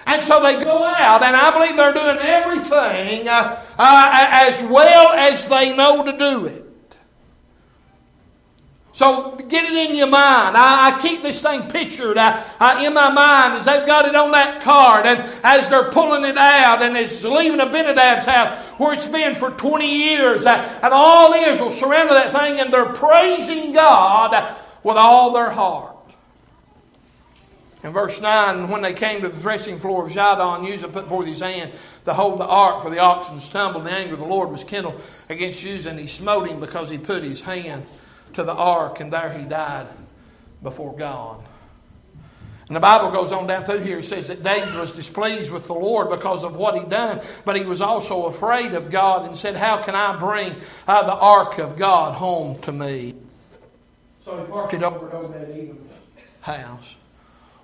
And 0.06 0.24
so 0.24 0.42
they 0.42 0.62
go 0.62 0.82
out, 0.82 1.22
and 1.22 1.36
I 1.36 1.52
believe 1.52 1.76
they're 1.76 1.92
doing 1.92 2.18
everything 2.18 3.28
uh, 3.28 3.56
uh 3.78 4.28
as 4.32 4.60
well 4.62 5.12
as 5.12 5.48
they 5.48 5.76
know 5.76 6.04
to 6.04 6.18
do 6.18 6.46
it. 6.46 6.61
So 8.94 9.36
get 9.36 9.64
it 9.64 9.90
in 9.90 9.96
your 9.96 10.06
mind. 10.06 10.54
I, 10.54 10.90
I 10.90 11.00
keep 11.00 11.22
this 11.22 11.40
thing 11.40 11.68
pictured 11.68 12.18
uh, 12.18 12.44
uh, 12.60 12.82
in 12.84 12.92
my 12.92 13.10
mind 13.10 13.54
as 13.54 13.64
they've 13.64 13.86
got 13.86 14.04
it 14.04 14.14
on 14.14 14.32
that 14.32 14.62
card 14.62 15.06
and 15.06 15.20
as 15.42 15.70
they're 15.70 15.90
pulling 15.90 16.24
it 16.24 16.36
out 16.36 16.82
and 16.82 16.94
it's 16.94 17.24
leaving 17.24 17.58
Abinadab's 17.58 18.26
house 18.26 18.50
where 18.78 18.92
it's 18.92 19.06
been 19.06 19.34
for 19.34 19.50
20 19.50 19.86
years. 19.86 20.44
And 20.44 20.92
all 20.92 21.32
Israel 21.32 21.70
surrounded 21.70 22.12
that 22.12 22.32
thing 22.32 22.60
and 22.60 22.72
they're 22.72 22.92
praising 22.92 23.72
God 23.72 24.56
with 24.82 24.98
all 24.98 25.32
their 25.32 25.50
heart. 25.50 25.96
In 27.82 27.92
verse 27.92 28.20
9, 28.20 28.68
when 28.68 28.82
they 28.82 28.92
came 28.92 29.22
to 29.22 29.28
the 29.28 29.36
threshing 29.36 29.78
floor 29.78 30.06
of 30.06 30.12
Zidon, 30.12 30.72
Uzzah 30.72 30.88
put 30.88 31.08
forth 31.08 31.26
his 31.26 31.40
hand 31.40 31.72
to 32.04 32.14
hold 32.14 32.38
the 32.38 32.46
ark, 32.46 32.80
for 32.80 32.90
the 32.90 33.00
oxen 33.00 33.40
stumbled. 33.40 33.84
And 33.84 33.92
the 33.92 33.98
anger 33.98 34.12
of 34.12 34.20
the 34.20 34.24
Lord 34.24 34.50
was 34.50 34.62
kindled 34.62 35.00
against 35.28 35.66
Uzzah, 35.66 35.90
and 35.90 35.98
he 35.98 36.06
smote 36.06 36.46
him 36.46 36.60
because 36.60 36.88
he 36.88 36.98
put 36.98 37.24
his 37.24 37.40
hand 37.40 37.84
to 38.34 38.42
the 38.42 38.54
ark, 38.54 39.00
and 39.00 39.12
there 39.12 39.32
he 39.32 39.44
died 39.44 39.86
before 40.62 40.96
God. 40.96 41.44
And 42.68 42.76
the 42.76 42.80
Bible 42.80 43.10
goes 43.10 43.32
on 43.32 43.46
down 43.46 43.64
through 43.64 43.80
here. 43.80 43.98
It 43.98 44.04
says 44.04 44.28
that 44.28 44.42
David 44.42 44.74
was 44.74 44.92
displeased 44.92 45.52
with 45.52 45.66
the 45.66 45.74
Lord 45.74 46.08
because 46.08 46.42
of 46.42 46.56
what 46.56 46.74
he'd 46.74 46.88
done, 46.88 47.20
but 47.44 47.56
he 47.56 47.64
was 47.64 47.80
also 47.80 48.26
afraid 48.26 48.72
of 48.72 48.90
God 48.90 49.26
and 49.26 49.36
said, 49.36 49.56
How 49.56 49.82
can 49.82 49.94
I 49.94 50.16
bring 50.18 50.54
uh, 50.86 51.02
the 51.02 51.14
ark 51.14 51.58
of 51.58 51.76
God 51.76 52.14
home 52.14 52.58
to 52.62 52.72
me? 52.72 53.14
So 54.24 54.38
he 54.38 54.50
parked 54.50 54.74
it 54.74 54.82
over 54.82 55.10
to 55.10 55.28
that 55.34 55.50
Edom's 55.50 55.90
house. 56.40 56.96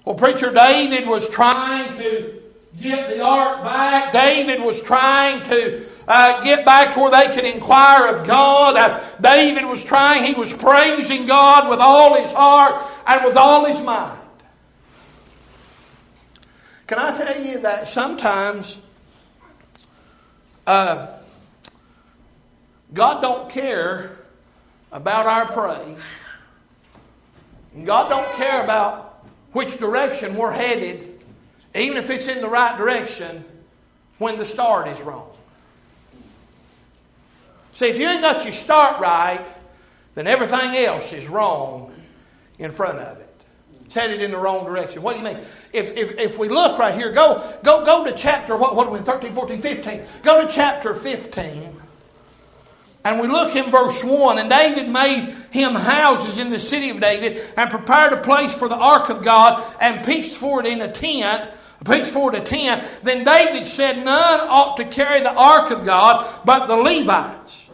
Well, 0.04 0.14
preacher 0.14 0.52
David 0.52 1.08
was 1.08 1.28
trying 1.28 1.96
to 1.98 2.42
get 2.80 3.08
the 3.08 3.22
ark 3.22 3.62
back. 3.62 4.12
David 4.12 4.60
was 4.60 4.82
trying 4.82 5.42
to 5.48 5.86
uh, 6.08 6.42
get 6.42 6.64
back 6.64 6.96
where 6.96 7.10
they 7.10 7.32
could 7.34 7.44
inquire 7.44 8.14
of 8.14 8.26
God. 8.26 8.76
Uh, 8.76 9.00
David 9.20 9.64
was 9.66 9.82
trying, 9.84 10.24
he 10.24 10.34
was 10.34 10.52
praising 10.52 11.26
God 11.26 11.68
with 11.68 11.78
all 11.78 12.20
his 12.20 12.32
heart 12.32 12.84
and 13.06 13.24
with 13.24 13.36
all 13.36 13.64
his 13.66 13.80
mind. 13.80 14.18
Can 16.86 16.98
I 16.98 17.16
tell 17.16 17.44
you 17.44 17.58
that 17.60 17.86
sometimes 17.86 18.78
uh, 20.66 21.08
God 22.92 23.20
don't 23.20 23.50
care 23.50 24.18
about 24.92 25.26
our 25.26 25.52
praise. 25.52 26.00
God 27.84 28.08
don't 28.08 28.30
care 28.36 28.64
about 28.64 29.26
which 29.52 29.76
direction 29.78 30.34
we're 30.34 30.52
headed, 30.52 31.22
even 31.74 31.96
if 31.96 32.10
it's 32.10 32.28
in 32.28 32.40
the 32.40 32.48
right 32.48 32.76
direction, 32.78 33.44
when 34.18 34.38
the 34.38 34.46
start 34.46 34.88
is 34.88 35.00
wrong. 35.00 35.30
See, 37.78 37.86
if 37.86 37.96
you 37.96 38.08
ain't 38.08 38.22
got 38.22 38.42
your 38.42 38.52
start 38.52 39.00
right, 39.00 39.46
then 40.16 40.26
everything 40.26 40.74
else 40.74 41.12
is 41.12 41.28
wrong 41.28 41.94
in 42.58 42.72
front 42.72 42.98
of 42.98 43.20
it. 43.20 43.32
It's 43.84 43.94
headed 43.94 44.20
in 44.20 44.32
the 44.32 44.36
wrong 44.36 44.64
direction. 44.64 45.00
What 45.00 45.12
do 45.12 45.20
you 45.20 45.24
mean? 45.24 45.38
If, 45.72 45.96
if, 45.96 46.18
if 46.18 46.38
we 46.40 46.48
look 46.48 46.76
right 46.80 46.92
here, 46.92 47.12
go, 47.12 47.40
go, 47.62 47.84
go 47.84 48.04
to 48.04 48.10
chapter, 48.10 48.56
what, 48.56 48.74
what 48.74 48.88
are 48.88 48.90
we 48.90 48.98
in, 48.98 49.04
13, 49.04 49.32
14, 49.32 49.60
15? 49.60 50.02
Go 50.24 50.44
to 50.44 50.52
chapter 50.52 50.92
15. 50.92 51.76
And 53.04 53.20
we 53.20 53.28
look 53.28 53.54
in 53.54 53.70
verse 53.70 54.02
1, 54.02 54.38
and 54.38 54.50
David 54.50 54.88
made 54.88 55.32
him 55.52 55.76
houses 55.76 56.36
in 56.36 56.50
the 56.50 56.58
city 56.58 56.90
of 56.90 56.98
David 56.98 57.44
and 57.56 57.70
prepared 57.70 58.12
a 58.12 58.20
place 58.20 58.52
for 58.52 58.68
the 58.68 58.74
ark 58.74 59.08
of 59.08 59.22
God 59.22 59.64
and 59.80 60.04
pitched 60.04 60.34
for 60.34 60.58
it 60.58 60.66
in 60.66 60.80
a 60.80 60.90
tent. 60.90 61.48
Pitched 61.84 62.10
for 62.10 62.34
it 62.34 62.40
a 62.40 62.44
tent. 62.44 62.88
Then 63.04 63.22
David 63.22 63.68
said, 63.68 64.04
None 64.04 64.40
ought 64.48 64.78
to 64.78 64.84
carry 64.84 65.20
the 65.20 65.32
ark 65.32 65.70
of 65.70 65.84
God 65.84 66.28
but 66.44 66.66
the 66.66 66.74
Levites. 66.74 67.67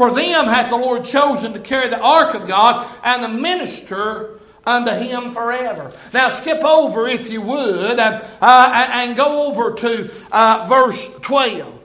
For 0.00 0.10
them 0.10 0.46
hath 0.46 0.70
the 0.70 0.78
Lord 0.78 1.04
chosen 1.04 1.52
to 1.52 1.58
carry 1.58 1.90
the 1.90 2.00
ark 2.00 2.34
of 2.34 2.48
God 2.48 2.90
and 3.04 3.20
to 3.20 3.28
minister 3.28 4.40
unto 4.64 4.92
him 4.92 5.32
forever. 5.32 5.92
Now 6.14 6.30
skip 6.30 6.64
over, 6.64 7.06
if 7.06 7.30
you 7.30 7.42
would, 7.42 7.98
uh, 7.98 8.22
uh, 8.40 8.88
and 8.94 9.14
go 9.14 9.48
over 9.48 9.74
to 9.74 10.10
uh, 10.32 10.64
verse 10.70 11.06
12 11.20 11.79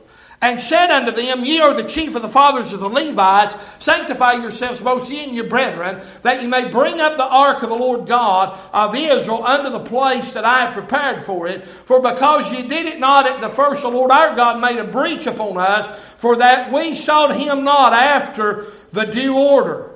and 0.45 0.61
said 0.61 0.91
unto 0.91 1.11
them, 1.11 1.43
Ye 1.43 1.59
are 1.59 1.73
the 1.73 1.83
chief 1.83 2.15
of 2.15 2.21
the 2.21 2.29
fathers 2.29 2.71
of 2.71 2.79
the 2.79 2.87
Levites, 2.87 3.55
sanctify 3.79 4.33
yourselves 4.33 4.79
both 4.79 5.09
ye 5.09 5.23
and 5.23 5.35
your 5.35 5.47
brethren, 5.47 6.01
that 6.21 6.39
ye 6.39 6.47
may 6.47 6.69
bring 6.69 7.01
up 7.01 7.17
the 7.17 7.25
ark 7.25 7.63
of 7.63 7.69
the 7.69 7.75
Lord 7.75 8.07
God 8.07 8.55
of 8.71 8.95
Israel 8.95 9.43
unto 9.43 9.71
the 9.71 9.79
place 9.79 10.33
that 10.33 10.45
I 10.45 10.59
have 10.59 10.73
prepared 10.73 11.23
for 11.23 11.47
it. 11.47 11.67
For 11.67 11.99
because 11.99 12.53
ye 12.53 12.67
did 12.67 12.85
it 12.85 12.99
not 12.99 13.25
at 13.25 13.41
the 13.41 13.49
first, 13.49 13.81
the 13.81 13.89
Lord 13.89 14.11
our 14.11 14.35
God 14.35 14.61
made 14.61 14.77
a 14.77 14.83
breach 14.83 15.25
upon 15.25 15.57
us, 15.57 15.87
for 16.17 16.35
that 16.35 16.71
we 16.71 16.95
sought 16.95 17.35
him 17.35 17.63
not 17.63 17.93
after 17.93 18.67
the 18.91 19.05
due 19.05 19.35
order. 19.35 19.95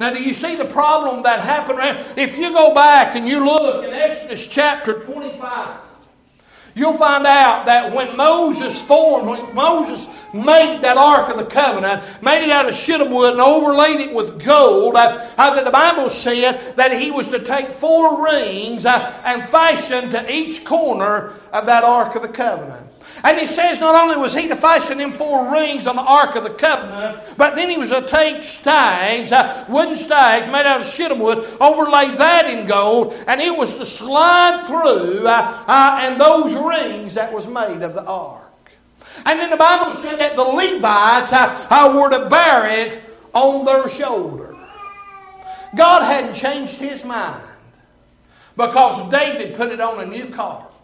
Now, 0.00 0.14
do 0.14 0.22
you 0.22 0.32
see 0.32 0.56
the 0.56 0.64
problem 0.64 1.24
that 1.24 1.40
happened? 1.40 1.80
If 2.18 2.38
you 2.38 2.52
go 2.52 2.74
back 2.74 3.16
and 3.16 3.28
you 3.28 3.44
look 3.44 3.84
in 3.84 3.92
Exodus 3.92 4.46
chapter 4.46 4.94
25, 4.94 5.85
You'll 6.76 6.92
find 6.92 7.26
out 7.26 7.64
that 7.64 7.90
when 7.94 8.18
Moses 8.18 8.78
formed, 8.78 9.26
when 9.26 9.54
Moses 9.54 10.06
made 10.34 10.82
that 10.82 10.98
Ark 10.98 11.30
of 11.30 11.38
the 11.38 11.46
Covenant, 11.46 12.02
made 12.22 12.44
it 12.44 12.50
out 12.50 12.68
of 12.68 12.74
shittim 12.74 13.10
wood 13.10 13.32
and 13.32 13.40
overlaid 13.40 14.00
it 14.00 14.12
with 14.14 14.44
gold, 14.44 14.94
uh, 14.94 15.26
uh, 15.38 15.62
the 15.62 15.70
Bible 15.70 16.10
said 16.10 16.76
that 16.76 16.92
he 16.92 17.10
was 17.10 17.28
to 17.28 17.42
take 17.42 17.70
four 17.70 18.22
rings 18.22 18.84
uh, 18.84 19.10
and 19.24 19.48
fashion 19.48 20.10
to 20.10 20.30
each 20.30 20.66
corner 20.66 21.32
of 21.50 21.64
that 21.64 21.82
Ark 21.82 22.14
of 22.14 22.20
the 22.20 22.28
Covenant. 22.28 22.86
And 23.26 23.40
he 23.40 23.46
says 23.48 23.80
not 23.80 24.00
only 24.00 24.16
was 24.16 24.36
he 24.36 24.46
to 24.46 24.54
fashion 24.54 24.98
them 24.98 25.12
four 25.12 25.50
rings 25.50 25.88
on 25.88 25.96
the 25.96 26.02
Ark 26.02 26.36
of 26.36 26.44
the 26.44 26.50
Covenant, 26.50 27.34
but 27.36 27.56
then 27.56 27.68
he 27.68 27.76
was 27.76 27.90
to 27.90 28.06
take 28.06 28.44
stags, 28.44 29.32
uh, 29.32 29.64
wooden 29.68 29.96
stags 29.96 30.48
made 30.48 30.64
out 30.64 30.80
of 30.80 30.86
shittim 30.86 31.18
wood, 31.18 31.38
overlay 31.60 32.14
that 32.14 32.48
in 32.48 32.68
gold, 32.68 33.14
and 33.26 33.40
it 33.40 33.50
was 33.50 33.74
to 33.74 33.84
slide 33.84 34.62
through 34.64 35.26
uh, 35.26 35.64
uh, 35.66 35.98
and 36.02 36.20
those 36.20 36.54
rings 36.54 37.14
that 37.14 37.32
was 37.32 37.48
made 37.48 37.82
of 37.82 37.94
the 37.94 38.04
Ark. 38.04 38.70
And 39.24 39.40
then 39.40 39.50
the 39.50 39.56
Bible 39.56 39.90
said 39.94 40.20
that 40.20 40.36
the 40.36 40.44
Levites 40.44 41.32
uh, 41.32 41.66
uh, 41.68 41.98
were 42.00 42.10
to 42.10 42.30
bear 42.30 42.70
it 42.70 43.02
on 43.32 43.64
their 43.64 43.88
shoulder. 43.88 44.56
God 45.74 46.04
hadn't 46.04 46.34
changed 46.34 46.76
his 46.76 47.04
mind 47.04 47.42
because 48.56 49.10
David 49.10 49.56
put 49.56 49.72
it 49.72 49.80
on 49.80 49.98
a 49.98 50.06
new 50.06 50.30
cart. 50.30 50.75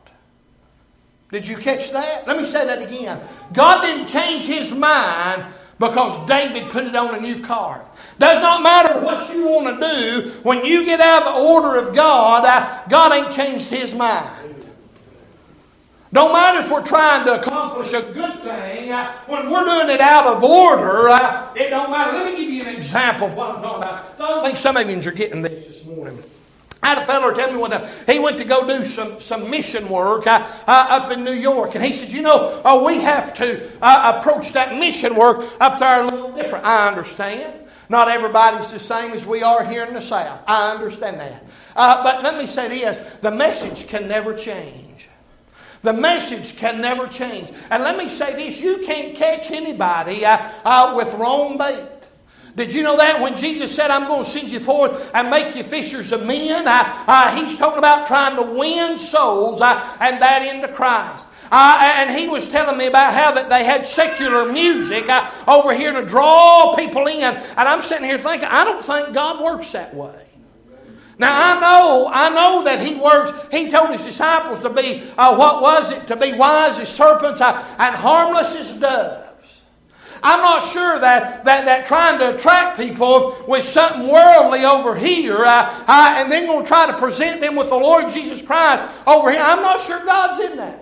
Did 1.32 1.46
you 1.46 1.56
catch 1.56 1.90
that? 1.92 2.28
Let 2.28 2.36
me 2.36 2.44
say 2.44 2.66
that 2.66 2.82
again. 2.82 3.18
God 3.54 3.80
didn't 3.80 4.06
change 4.06 4.44
his 4.44 4.70
mind 4.70 5.46
because 5.78 6.28
David 6.28 6.70
put 6.70 6.84
it 6.84 6.94
on 6.94 7.14
a 7.14 7.20
new 7.20 7.42
card. 7.42 7.80
Does 8.18 8.38
not 8.40 8.62
matter 8.62 9.00
what 9.00 9.34
you 9.34 9.46
want 9.46 9.80
to 9.80 9.80
do, 9.80 10.30
when 10.42 10.62
you 10.62 10.84
get 10.84 11.00
out 11.00 11.26
of 11.26 11.34
the 11.34 11.40
order 11.40 11.78
of 11.78 11.94
God, 11.94 12.44
uh, 12.44 12.86
God 12.88 13.12
ain't 13.12 13.32
changed 13.32 13.68
his 13.68 13.94
mind. 13.94 14.28
Don't 16.12 16.34
matter 16.34 16.58
if 16.58 16.70
we're 16.70 16.84
trying 16.84 17.24
to 17.24 17.40
accomplish 17.40 17.94
a 17.94 18.02
good 18.02 18.42
thing, 18.42 18.92
uh, 18.92 19.16
when 19.26 19.50
we're 19.50 19.64
doing 19.64 19.88
it 19.88 20.02
out 20.02 20.26
of 20.26 20.44
order, 20.44 21.08
uh, 21.08 21.54
it 21.54 21.70
don't 21.70 21.90
matter. 21.90 22.12
Let 22.12 22.26
me 22.26 22.36
give 22.36 22.50
you 22.50 22.62
an 22.64 22.76
example 22.76 23.28
of 23.28 23.34
what 23.34 23.56
I'm 23.56 23.62
talking 23.62 23.82
about. 23.82 24.18
So 24.18 24.24
I 24.26 24.28
don't 24.28 24.44
think 24.44 24.58
some 24.58 24.76
of 24.76 24.88
you 24.88 24.98
are 24.98 25.12
getting 25.12 25.40
this 25.40 25.66
this 25.66 25.86
morning. 25.86 26.22
I 26.82 26.88
had 26.88 26.98
a 26.98 27.06
fellow 27.06 27.32
tell 27.32 27.50
me 27.52 27.58
one 27.58 27.70
time 27.70 27.88
he 28.06 28.18
went 28.18 28.38
to 28.38 28.44
go 28.44 28.66
do 28.66 28.82
some, 28.82 29.20
some 29.20 29.48
mission 29.48 29.88
work 29.88 30.26
uh, 30.26 30.44
uh, 30.66 30.86
up 30.90 31.12
in 31.12 31.22
New 31.22 31.32
York, 31.32 31.76
and 31.76 31.84
he 31.84 31.94
said, 31.94 32.10
"You 32.10 32.22
know, 32.22 32.60
uh, 32.64 32.82
we 32.84 32.96
have 32.96 33.32
to 33.34 33.70
uh, 33.80 34.14
approach 34.16 34.52
that 34.52 34.76
mission 34.76 35.14
work 35.14 35.44
up 35.60 35.78
there 35.78 36.02
a 36.02 36.04
little 36.04 36.32
different." 36.32 36.64
I 36.64 36.88
understand. 36.88 37.60
Not 37.88 38.08
everybody's 38.08 38.72
the 38.72 38.78
same 38.78 39.12
as 39.12 39.24
we 39.24 39.42
are 39.42 39.64
here 39.64 39.84
in 39.84 39.94
the 39.94 40.02
South. 40.02 40.42
I 40.46 40.72
understand 40.72 41.20
that. 41.20 41.44
Uh, 41.76 42.02
but 42.02 42.24
let 42.24 42.36
me 42.36 42.48
say 42.48 42.68
this: 42.68 42.98
the 43.20 43.30
message 43.30 43.86
can 43.86 44.08
never 44.08 44.34
change. 44.34 45.08
The 45.82 45.92
message 45.92 46.56
can 46.56 46.80
never 46.80 47.06
change. 47.06 47.52
And 47.70 47.84
let 47.84 47.96
me 47.96 48.08
say 48.08 48.34
this: 48.34 48.60
you 48.60 48.78
can't 48.78 49.14
catch 49.14 49.52
anybody 49.52 50.24
uh, 50.24 50.96
with 50.96 51.14
wrong 51.14 51.58
bait. 51.58 51.91
Did 52.54 52.74
you 52.74 52.82
know 52.82 52.96
that 52.98 53.20
when 53.20 53.36
Jesus 53.36 53.74
said, 53.74 53.90
I'm 53.90 54.06
going 54.06 54.24
to 54.24 54.30
send 54.30 54.50
you 54.50 54.60
forth 54.60 55.10
and 55.14 55.30
make 55.30 55.56
you 55.56 55.62
fishers 55.62 56.12
of 56.12 56.26
men? 56.26 56.64
Uh, 56.66 57.34
he's 57.34 57.56
talking 57.56 57.78
about 57.78 58.06
trying 58.06 58.36
to 58.36 58.42
win 58.42 58.98
souls 58.98 59.62
and 59.62 60.20
that 60.20 60.54
into 60.54 60.68
Christ. 60.68 61.26
Uh, 61.50 61.92
and 61.96 62.10
he 62.10 62.28
was 62.28 62.48
telling 62.48 62.78
me 62.78 62.86
about 62.86 63.12
how 63.12 63.30
that 63.32 63.48
they 63.48 63.64
had 63.64 63.86
secular 63.86 64.50
music 64.50 65.06
over 65.46 65.74
here 65.74 65.92
to 65.92 66.04
draw 66.04 66.74
people 66.76 67.06
in. 67.06 67.22
And 67.22 67.58
I'm 67.58 67.80
sitting 67.80 68.04
here 68.04 68.18
thinking, 68.18 68.48
I 68.50 68.64
don't 68.64 68.84
think 68.84 69.14
God 69.14 69.42
works 69.42 69.72
that 69.72 69.94
way. 69.94 70.26
Now 71.18 71.56
I 71.56 71.60
know, 71.60 72.10
I 72.12 72.30
know 72.30 72.64
that 72.64 72.80
he 72.80 72.96
works. 72.96 73.32
He 73.50 73.70
told 73.70 73.90
his 73.90 74.04
disciples 74.04 74.60
to 74.60 74.70
be 74.70 75.04
uh, 75.16 75.36
what 75.36 75.62
was 75.62 75.92
it? 75.92 76.06
To 76.08 76.16
be 76.16 76.32
wise 76.32 76.78
as 76.78 76.88
serpents 76.88 77.40
uh, 77.40 77.62
and 77.78 77.94
harmless 77.94 78.56
as 78.56 78.72
doves. 78.72 79.21
I'm 80.22 80.40
not 80.40 80.64
sure 80.64 81.00
that, 81.00 81.44
that, 81.44 81.64
that 81.64 81.84
trying 81.84 82.18
to 82.20 82.36
attract 82.36 82.78
people 82.78 83.36
with 83.48 83.64
something 83.64 84.06
worldly 84.06 84.64
over 84.64 84.94
here 84.94 85.44
uh, 85.44 85.84
uh, 85.88 86.14
and 86.18 86.30
then 86.30 86.46
going 86.46 86.62
to 86.62 86.68
try 86.68 86.86
to 86.86 86.96
present 86.96 87.40
them 87.40 87.56
with 87.56 87.70
the 87.70 87.76
Lord 87.76 88.08
Jesus 88.08 88.40
Christ 88.40 88.86
over 89.06 89.32
here, 89.32 89.40
I'm 89.42 89.62
not 89.62 89.80
sure 89.80 90.04
God's 90.04 90.38
in 90.38 90.56
that. 90.58 90.78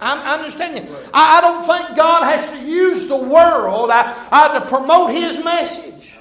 I'm, 0.00 0.18
I 0.20 0.34
understand 0.38 0.88
you. 0.88 0.96
I, 1.12 1.38
I, 1.38 1.40
don't 1.42 1.66
think 1.66 1.94
God 1.94 2.24
has 2.24 2.50
to 2.52 2.64
use 2.64 3.06
the 3.06 3.16
world 3.16 3.90
uh, 3.92 4.58
to 4.58 4.66
promote 4.66 5.10
His 5.10 5.44
message. 5.44 6.16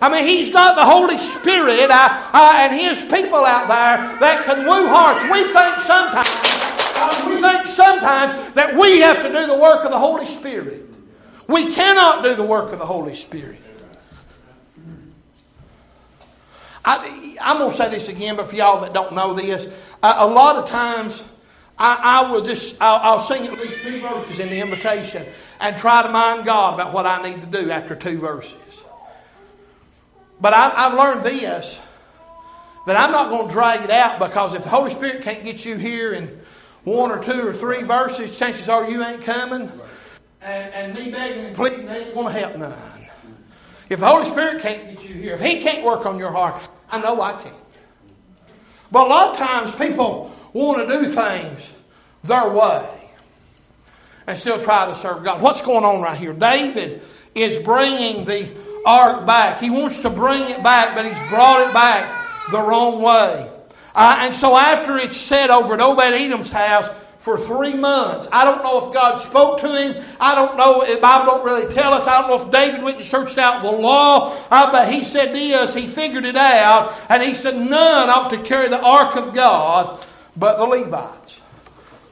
I 0.00 0.08
mean, 0.08 0.24
He's 0.24 0.50
got 0.50 0.74
the 0.74 0.84
Holy 0.84 1.18
Spirit 1.18 1.92
and 1.92 2.74
His 2.74 3.02
people 3.04 3.44
out 3.46 3.68
there 3.68 4.18
that 4.18 4.44
can 4.44 4.66
woo 4.66 4.88
hearts. 4.88 5.22
We 5.30 5.44
think 5.44 5.80
sometimes, 5.80 6.26
we 7.28 7.40
think 7.40 7.68
sometimes 7.68 8.52
that 8.54 8.74
we 8.76 8.98
have 8.98 9.22
to 9.22 9.28
do 9.28 9.46
the 9.46 9.58
work 9.58 9.84
of 9.84 9.92
the 9.92 9.98
Holy 9.98 10.26
Spirit. 10.26 10.93
We 11.48 11.72
cannot 11.72 12.24
do 12.24 12.34
the 12.34 12.42
work 12.42 12.72
of 12.72 12.78
the 12.78 12.86
Holy 12.86 13.14
Spirit. 13.14 13.60
I, 16.84 17.36
am 17.40 17.58
going 17.58 17.70
to 17.70 17.76
say 17.76 17.88
this 17.88 18.08
again, 18.08 18.36
but 18.36 18.48
for 18.48 18.56
y'all 18.56 18.80
that 18.82 18.92
don't 18.92 19.12
know 19.14 19.32
this, 19.32 19.66
uh, 20.02 20.16
a 20.18 20.26
lot 20.26 20.56
of 20.56 20.68
times 20.68 21.24
I, 21.78 22.24
I 22.26 22.30
will 22.30 22.42
just, 22.42 22.76
I'll, 22.80 23.14
I'll, 23.14 23.20
sing 23.20 23.46
at 23.46 23.52
least 23.54 23.82
two 23.82 24.00
verses 24.00 24.38
in 24.38 24.48
the 24.48 24.60
invitation 24.60 25.24
and 25.60 25.76
try 25.76 26.02
to 26.02 26.10
mind 26.10 26.44
God 26.44 26.74
about 26.74 26.92
what 26.92 27.06
I 27.06 27.22
need 27.22 27.40
to 27.40 27.62
do 27.62 27.70
after 27.70 27.96
two 27.96 28.18
verses. 28.18 28.84
But 30.40 30.52
I've, 30.52 30.72
I've 30.76 30.98
learned 30.98 31.22
this 31.22 31.80
that 32.86 32.96
I'm 32.96 33.12
not 33.12 33.30
going 33.30 33.48
to 33.48 33.52
drag 33.52 33.82
it 33.82 33.90
out 33.90 34.18
because 34.18 34.52
if 34.52 34.62
the 34.62 34.68
Holy 34.68 34.90
Spirit 34.90 35.22
can't 35.22 35.42
get 35.42 35.64
you 35.64 35.76
here 35.76 36.12
in 36.12 36.38
one 36.84 37.10
or 37.10 37.22
two 37.22 37.46
or 37.46 37.52
three 37.52 37.82
verses, 37.82 38.38
chances 38.38 38.68
are 38.68 38.88
you 38.90 39.02
ain't 39.02 39.22
coming 39.22 39.70
and, 40.44 40.74
and 40.74 40.94
me 40.94 41.10
begging 41.10 41.46
and 41.46 41.56
pleading 41.56 41.88
ain't 41.88 42.14
going 42.14 42.26
to 42.26 42.38
help 42.38 42.56
none. 42.56 42.74
If 43.88 44.00
the 44.00 44.06
Holy 44.06 44.24
Spirit 44.24 44.62
can't 44.62 44.88
get 44.90 45.08
you 45.08 45.14
here, 45.14 45.34
if 45.34 45.40
He 45.40 45.60
can't 45.60 45.84
work 45.84 46.06
on 46.06 46.18
your 46.18 46.30
heart, 46.30 46.68
I 46.90 47.00
know 47.00 47.20
I 47.20 47.32
can't. 47.32 47.54
But 48.90 49.06
a 49.06 49.08
lot 49.08 49.30
of 49.30 49.38
times 49.38 49.74
people 49.74 50.34
want 50.52 50.86
to 50.86 50.98
do 50.98 51.06
things 51.06 51.72
their 52.22 52.50
way 52.50 52.88
and 54.26 54.38
still 54.38 54.62
try 54.62 54.86
to 54.86 54.94
serve 54.94 55.24
God. 55.24 55.42
What's 55.42 55.60
going 55.60 55.84
on 55.84 56.00
right 56.00 56.16
here? 56.16 56.32
David 56.32 57.02
is 57.34 57.58
bringing 57.58 58.24
the 58.24 58.50
ark 58.86 59.26
back. 59.26 59.60
He 59.60 59.70
wants 59.70 60.00
to 60.00 60.10
bring 60.10 60.42
it 60.48 60.62
back, 60.62 60.94
but 60.94 61.04
he's 61.06 61.20
brought 61.28 61.66
it 61.68 61.74
back 61.74 62.50
the 62.50 62.60
wrong 62.60 63.02
way. 63.02 63.50
Uh, 63.94 64.18
and 64.20 64.34
so 64.34 64.56
after 64.56 64.96
it's 64.96 65.16
set 65.16 65.50
over 65.50 65.74
at 65.74 65.80
Obed 65.80 66.00
Edom's 66.00 66.50
house, 66.50 66.88
for 67.24 67.38
three 67.38 67.72
months. 67.72 68.28
I 68.30 68.44
don't 68.44 68.62
know 68.62 68.86
if 68.86 68.92
God 68.92 69.18
spoke 69.18 69.58
to 69.60 69.74
him. 69.74 70.04
I 70.20 70.34
don't 70.34 70.58
know. 70.58 70.84
The 70.84 71.00
Bible 71.00 71.32
don't 71.32 71.44
really 71.44 71.72
tell 71.72 71.94
us. 71.94 72.06
I 72.06 72.20
don't 72.20 72.28
know 72.28 72.46
if 72.46 72.52
David 72.52 72.82
went 72.82 72.98
and 72.98 73.04
searched 73.04 73.38
out 73.38 73.62
the 73.62 73.70
law. 73.72 74.36
Uh, 74.50 74.70
but 74.70 74.92
he 74.92 75.04
said 75.04 75.34
this. 75.34 75.72
He 75.72 75.86
figured 75.86 76.26
it 76.26 76.36
out. 76.36 76.94
And 77.08 77.22
he 77.22 77.34
said 77.34 77.56
none 77.56 78.10
ought 78.10 78.28
to 78.28 78.42
carry 78.42 78.68
the 78.68 78.78
ark 78.78 79.16
of 79.16 79.34
God 79.34 80.06
but 80.36 80.58
the 80.58 80.66
Levites. 80.66 81.40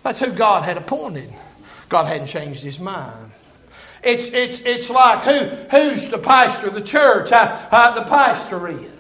That's 0.03 0.19
who 0.19 0.33
God 0.33 0.65
had 0.65 0.79
appointed. 0.79 1.31
God 1.91 2.07
hadn't 2.07 2.29
changed 2.29 2.63
his 2.63 2.81
mind. 2.81 3.33
It's, 4.03 4.29
it's, 4.29 4.61
it's 4.63 4.89
like 4.89 5.21
who, 5.25 5.45
who's 5.77 6.09
the 6.09 6.19
pastor 6.19 6.69
of 6.69 6.75
the 6.75 6.81
church? 6.81 7.33
Uh, 7.33 7.69
uh, 7.71 7.95
the 7.95 8.09
pastor 8.09 8.67
is. 8.69 8.92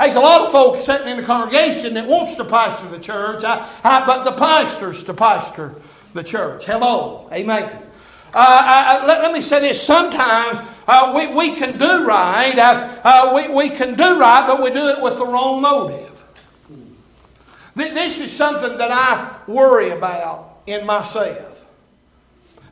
There's 0.00 0.14
a 0.14 0.20
lot 0.20 0.40
of 0.40 0.50
folks 0.50 0.86
sitting 0.86 1.08
in 1.08 1.18
the 1.18 1.22
congregation 1.22 1.92
that 1.92 2.06
wants 2.06 2.34
to 2.36 2.44
pastor 2.44 2.88
the 2.88 2.98
church, 2.98 3.44
uh, 3.44 3.66
uh, 3.84 4.06
but 4.06 4.24
the 4.24 4.32
pastor's 4.32 5.04
to 5.04 5.12
pastor 5.12 5.74
the 6.14 6.24
church. 6.24 6.64
Hello. 6.64 7.28
Amen. 7.30 7.64
Uh, 8.32 8.38
uh, 8.38 9.02
uh 9.02 9.06
let, 9.06 9.20
let, 9.20 9.32
me 9.32 9.42
say 9.42 9.60
this. 9.60 9.82
Sometimes 9.82 10.58
uh, 10.88 11.12
we, 11.14 11.34
we 11.34 11.54
can 11.54 11.76
do 11.76 12.06
right. 12.06 13.34
we, 13.34 13.54
we 13.54 13.68
can 13.68 13.94
do 13.94 14.18
right, 14.18 14.46
but 14.46 14.62
we 14.62 14.70
do 14.70 14.88
it 14.88 15.02
with 15.02 15.18
the 15.18 15.26
wrong 15.26 15.60
motive. 15.60 16.24
This 17.74 18.20
is 18.20 18.34
something 18.34 18.78
that 18.78 18.90
I 18.90 19.36
worry 19.50 19.90
about 19.90 20.62
in 20.66 20.86
myself. 20.86 21.50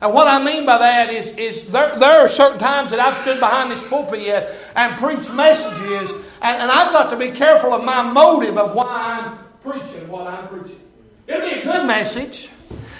And 0.01 0.13
what 0.13 0.27
I 0.27 0.43
mean 0.43 0.65
by 0.65 0.77
that 0.77 1.13
is, 1.13 1.31
is 1.31 1.65
there, 1.65 1.97
there 1.97 2.21
are 2.21 2.29
certain 2.29 2.59
times 2.59 2.89
that 2.91 2.99
I've 2.99 3.17
stood 3.17 3.39
behind 3.39 3.69
this 3.69 3.83
pulpit 3.83 4.49
and 4.75 4.97
preached 4.97 5.31
messages, 5.33 6.13
and, 6.41 6.61
and 6.61 6.71
I've 6.71 6.91
got 6.91 7.09
to 7.09 7.17
be 7.17 7.31
careful 7.31 7.73
of 7.73 7.83
my 7.83 8.03
motive 8.03 8.57
of 8.57 8.75
why 8.75 8.85
I'm 8.85 9.39
preaching 9.61 10.07
what 10.07 10.27
I'm 10.27 10.47
preaching. 10.47 10.79
It'll 11.27 11.47
be 11.47 11.55
a 11.55 11.63
good 11.63 11.85
message, 11.85 12.49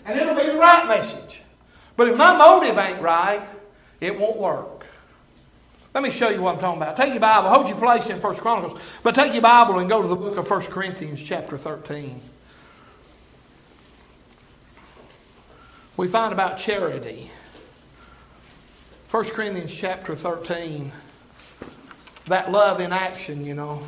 and 0.06 0.20
it'll 0.20 0.36
be 0.36 0.46
the 0.46 0.58
right 0.58 0.88
message. 0.88 1.42
But 1.96 2.08
if 2.08 2.18
my 2.18 2.38
motive 2.38 2.78
ain't 2.78 3.02
right, 3.02 3.48
it 4.00 4.18
won't 4.18 4.38
work. 4.38 4.86
Let 5.94 6.04
me 6.04 6.12
show 6.12 6.30
you 6.30 6.42
what 6.42 6.56
I'm 6.56 6.62
talking 6.62 6.82
about. 6.82 6.96
Take 6.96 7.12
your 7.14 7.20
Bible, 7.20 7.50
hold 7.50 7.68
your 7.68 7.78
place 7.78 8.10
in 8.10 8.20
First 8.20 8.42
Chronicles, 8.42 8.80
but 9.04 9.16
take 9.16 9.34
your 9.34 9.42
Bible 9.42 9.80
and 9.80 9.90
go 9.90 10.02
to 10.02 10.08
the 10.08 10.16
book 10.16 10.38
of 10.38 10.48
First 10.48 10.70
Corinthians, 10.70 11.22
chapter 11.22 11.58
13. 11.58 12.22
we 16.00 16.08
find 16.08 16.32
about 16.32 16.58
charity. 16.58 17.30
1 19.12 19.26
Corinthians 19.32 19.76
chapter 19.76 20.16
13. 20.16 20.94
That 22.30 22.52
love 22.52 22.80
in 22.80 22.94
action, 22.94 23.44
you 23.44 23.56
know. 23.56 23.82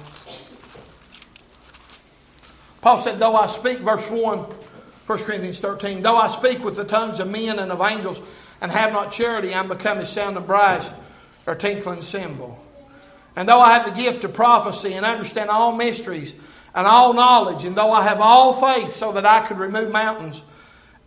Paul 2.82 2.98
said, 2.98 3.20
Though 3.20 3.36
I 3.36 3.46
speak, 3.46 3.80
verse 3.80 4.10
1, 4.10 4.40
1 4.40 5.20
Corinthians 5.20 5.60
13, 5.60 6.02
though 6.02 6.18
I 6.18 6.28
speak 6.28 6.64
with 6.64 6.76
the 6.76 6.84
tongues 6.84 7.20
of 7.20 7.30
men 7.30 7.60
and 7.60 7.72
of 7.72 7.82
angels 7.82 8.20
and 8.60 8.72
have 8.72 8.94
not 8.94 9.12
charity, 9.12 9.54
I'm 9.54 9.68
become 9.68 10.00
as 10.00 10.12
sounding 10.12 10.44
brass 10.44 10.92
or 11.46 11.54
tinkling 11.54 12.02
cymbal. 12.02 12.60
And 13.36 13.48
though 13.48 13.60
I 13.60 13.74
have 13.74 13.86
the 13.86 14.02
gift 14.02 14.24
of 14.24 14.34
prophecy 14.34 14.94
and 14.94 15.06
understand 15.06 15.52
all 15.52 15.76
mysteries 15.76 16.34
and 16.74 16.88
all 16.88 17.14
knowledge, 17.14 17.64
and 17.64 17.76
though 17.76 17.92
I 17.92 18.02
have 18.04 18.20
all 18.20 18.54
faith 18.54 18.96
so 18.96 19.12
that 19.12 19.26
I 19.26 19.42
could 19.42 19.60
remove 19.60 19.92
mountains, 19.92 20.42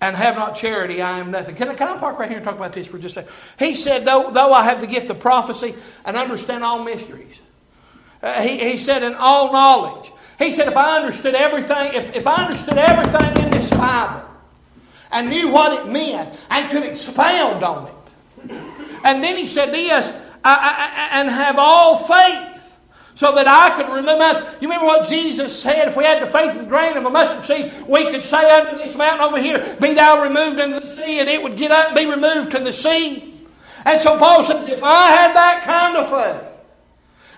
and 0.05 0.15
have 0.17 0.37
not 0.37 0.55
charity, 0.55 1.01
I 1.01 1.19
am 1.19 1.31
nothing. 1.31 1.55
Can 1.55 1.69
I, 1.71 1.75
can 1.75 1.89
I 1.89 1.97
park 1.97 2.19
right 2.19 2.29
here 2.29 2.37
and 2.37 2.45
talk 2.45 2.57
about 2.57 2.75
this 2.75 2.87
for 2.87 2.99
just 2.99 3.17
a 3.17 3.23
second? 3.23 3.33
He 3.59 3.75
said, 3.75 4.05
though, 4.05 4.31
though 4.31 4.53
I 4.53 4.63
have 4.63 4.81
the 4.81 4.87
gift 4.87 5.09
of 5.09 5.19
prophecy 5.19 5.75
and 6.05 6.15
understand 6.17 6.63
all 6.63 6.85
mysteries, 6.85 7.41
uh, 8.23 8.43
he, 8.43 8.59
he 8.59 8.77
said, 8.77 9.03
in 9.03 9.15
all 9.15 9.51
knowledge. 9.51 10.13
He 10.39 10.53
said, 10.53 10.69
if 10.69 10.77
I 10.77 10.99
understood 10.99 11.35
everything, 11.35 11.95
if, 11.95 12.15
if 12.15 12.27
I 12.27 12.45
understood 12.45 12.77
everything 12.77 13.45
in 13.45 13.51
this 13.51 13.71
Bible 13.71 14.29
and 15.11 15.31
knew 15.31 15.51
what 15.51 15.73
it 15.73 15.91
meant 15.91 16.39
and 16.51 16.71
could 16.71 16.83
expound 16.83 17.65
on 17.65 17.89
it. 17.89 18.57
And 19.05 19.25
then 19.25 19.39
he 19.39 19.47
said 19.47 19.73
this, 19.73 20.11
I, 20.45 21.13
I, 21.15 21.21
and 21.21 21.31
have 21.31 21.57
all 21.59 21.97
faith 21.97 22.54
so 23.15 23.33
that 23.35 23.47
I 23.47 23.71
could 23.77 23.89
mountains. 24.05 24.57
You 24.61 24.69
remember 24.69 24.87
what 24.87 25.09
Jesus 25.09 25.61
said? 25.61 25.89
If 25.89 25.97
we 25.97 26.05
had 26.05 26.23
the 26.23 26.27
faith 26.27 26.51
of 26.57 26.63
the 26.63 26.67
grain 26.67 26.97
of 26.97 27.05
a 27.05 27.11
mustard 27.11 27.45
seed, 27.45 27.73
we 27.89 28.11
could 28.11 28.25
say 28.25 28.51
unto 28.51 28.77
this 28.77 28.97
mountain 28.97 29.27
over 29.27 29.41
here, 29.41 29.77
Be 29.81 29.95
thou 29.95 30.23
removed 30.23 30.59
into 30.59 30.81
the 30.81 30.87
sea, 30.87 31.21
and 31.21 31.29
it 31.29 31.43
would 31.43 31.57
get 31.57 31.71
up 31.71 31.89
and 31.89 31.97
be 31.97 32.07
removed 32.07 32.51
to 32.53 32.59
the 32.59 32.73
sea. 32.73 33.35
And 33.85 34.01
so 34.01 34.19
Paul 34.19 34.43
says, 34.43 34.69
If 34.69 34.83
I 34.83 35.11
had 35.13 35.35
that 35.35 35.63
kind 35.63 35.97
of 35.97 36.09
faith, 36.09 36.51